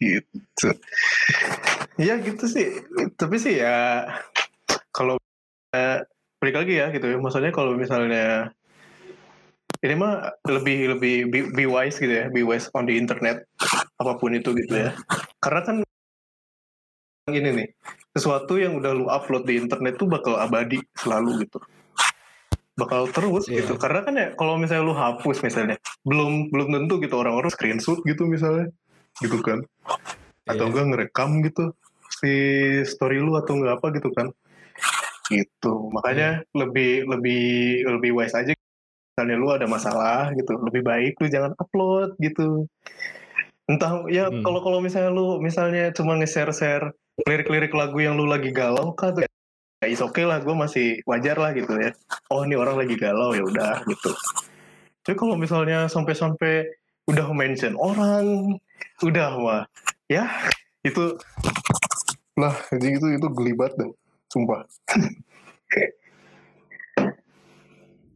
gitu. 0.00 0.68
Ya 2.00 2.14
gitu 2.24 2.44
sih. 2.48 2.80
Tapi 3.20 3.36
sih 3.36 3.60
ya 3.60 4.08
kalau 4.88 5.20
eh, 5.76 6.00
balik 6.42 6.58
lagi 6.58 6.74
ya 6.82 6.90
gitu 6.90 7.06
ya. 7.06 7.16
Maksudnya 7.22 7.54
kalau 7.54 7.78
misalnya 7.78 8.50
ini 9.78 9.94
mah 9.94 10.34
lebih 10.50 10.98
lebih 10.98 11.14
be, 11.30 11.38
be 11.54 11.64
wise 11.70 12.02
gitu 12.02 12.10
ya, 12.10 12.26
be 12.34 12.42
wise 12.42 12.66
on 12.74 12.90
the 12.90 12.98
internet 12.98 13.46
apa 14.02 14.18
pun 14.18 14.34
itu 14.34 14.50
gitu 14.58 14.74
ya. 14.74 14.90
Karena 15.38 15.62
kan 15.62 15.76
gini 17.30 17.50
nih, 17.54 17.68
sesuatu 18.10 18.58
yang 18.58 18.82
udah 18.82 18.90
lu 18.90 19.06
upload 19.06 19.46
di 19.46 19.62
internet 19.62 19.94
tuh 19.94 20.10
bakal 20.10 20.34
abadi 20.42 20.82
selalu 20.98 21.46
gitu. 21.46 21.62
Bakal 22.74 23.14
terus 23.14 23.46
Iya. 23.46 23.62
gitu. 23.62 23.78
Karena 23.78 24.02
kan 24.02 24.14
ya 24.18 24.26
kalau 24.34 24.58
misalnya 24.58 24.82
lu 24.82 24.94
hapus 24.98 25.38
misalnya, 25.46 25.78
belum 26.02 26.50
belum 26.50 26.68
tentu 26.74 26.98
gitu 26.98 27.14
orang-orang 27.22 27.54
screenshot 27.54 28.02
gitu 28.02 28.26
misalnya. 28.26 28.66
Gitu 29.22 29.38
kan 29.38 29.62
atau 30.48 30.64
Iya. 30.66 30.70
enggak 30.74 30.86
ngerekam 30.90 31.30
gitu 31.46 31.64
si 32.18 32.32
story 32.82 33.22
lu 33.22 33.38
atau 33.38 33.54
enggak 33.58 33.78
apa 33.78 33.86
gitu 33.94 34.10
kan 34.10 34.34
gitu. 35.30 35.92
Makanya 35.92 36.42
Iya. 36.42 36.48
lebih 36.56 36.92
lebih 37.06 37.42
lebih 37.98 38.10
wise 38.16 38.34
aja. 38.34 38.52
Misalnya 39.12 39.36
lu 39.36 39.48
ada 39.52 39.66
masalah 39.68 40.32
gitu 40.32 40.56
lebih 40.56 40.82
baik 40.82 41.20
lu 41.20 41.26
jangan 41.28 41.52
upload 41.60 42.16
gitu. 42.18 42.64
Entah 43.68 44.02
ya 44.10 44.32
Hmm. 44.32 44.42
kalau 44.42 44.60
kalau 44.64 44.78
misalnya 44.80 45.12
lu 45.12 45.38
misalnya 45.38 45.92
cuma 45.94 46.16
nge-share 46.18 46.50
share 46.50 46.86
lirik-lirik 47.28 47.70
lagu 47.76 48.00
yang 48.00 48.16
lu 48.16 48.24
lagi 48.24 48.50
galau 48.50 48.96
kan 48.96 49.12
tuh 49.12 49.28
ya 49.84 49.86
is 49.86 50.00
oke 50.00 50.18
lah 50.24 50.40
gue 50.40 50.54
masih 50.56 50.98
wajar 51.04 51.36
lah 51.36 51.52
gitu 51.52 51.76
ya. 51.76 51.92
Oh 52.32 52.42
ini 52.42 52.56
orang 52.56 52.80
lagi 52.80 52.96
galau 52.96 53.36
ya 53.36 53.44
udah 53.44 53.84
gitu. 53.84 54.10
Tapi 55.02 55.14
kalau 55.18 55.34
misalnya 55.36 55.90
sampai-sampai 55.90 56.66
udah 57.10 57.26
mention 57.34 57.74
orang 57.76 58.56
udah 59.02 59.30
mah 59.42 59.62
ya 60.06 60.30
itu 60.86 61.18
lah 62.38 62.54
jadi 62.70 62.94
itu 62.94 63.06
itu 63.18 63.26
gelibat 63.34 63.74
dah 63.74 63.90
sumpah 64.32 64.64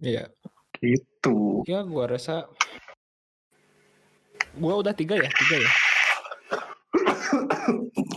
Iya. 0.01 0.29
gitu 0.81 1.65
Ya 1.65 1.81
gua 1.83 2.05
rasa 2.09 2.49
gua 4.57 4.81
udah 4.81 4.93
tiga 4.93 5.17
ya, 5.17 5.29
tiga 5.29 5.57
ya. 5.61 5.71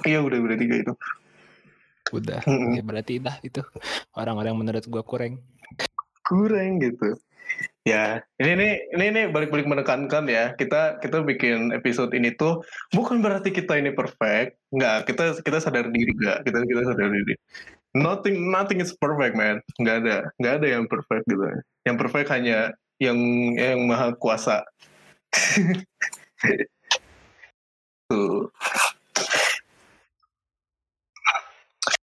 iya 0.05 0.19
udah 0.19 0.39
udah 0.39 0.57
tiga 0.57 0.75
itu 0.79 0.93
Udah. 2.09 2.41
Mm-mm. 2.43 2.73
Ya 2.73 2.81
berarti 2.81 3.21
dah 3.21 3.38
itu 3.45 3.62
orang-orang 4.15 4.55
menurut 4.57 4.83
gua 4.88 5.03
kurang. 5.03 5.39
kurang 6.25 6.77
gitu 6.77 7.17
ya 7.81 8.21
ini 8.38 8.53
nih 8.53 8.71
ini 8.93 9.05
nih 9.09 9.25
balik-balik 9.33 9.65
menekankan 9.65 10.29
ya 10.29 10.53
kita 10.53 11.01
kita 11.01 11.25
bikin 11.25 11.73
episode 11.73 12.13
ini 12.13 12.29
tuh 12.38 12.62
bukan 12.93 13.17
berarti 13.25 13.49
kita 13.49 13.81
ini 13.81 13.89
perfect 13.89 14.62
nggak 14.69 15.09
kita 15.09 15.41
kita 15.41 15.57
sadar 15.57 15.89
diri 15.89 16.13
nggak 16.13 16.45
kita 16.45 16.57
kita 16.69 16.81
sadar 16.85 17.09
diri 17.09 17.33
nothing 17.93 18.52
nothing 18.52 18.82
is 18.82 18.93
perfect 18.97 19.36
man. 19.36 19.62
Nggak 19.82 19.95
ada 20.06 20.15
nggak 20.38 20.54
ada 20.62 20.67
yang 20.67 20.86
perfect 20.86 21.23
gitu. 21.30 21.45
Yang 21.86 21.97
perfect 21.97 22.30
hanya 22.34 22.73
yang 23.02 23.19
yang 23.56 23.80
maha 23.88 24.13
kuasa. 24.17 24.65
Tuh. 28.10 28.49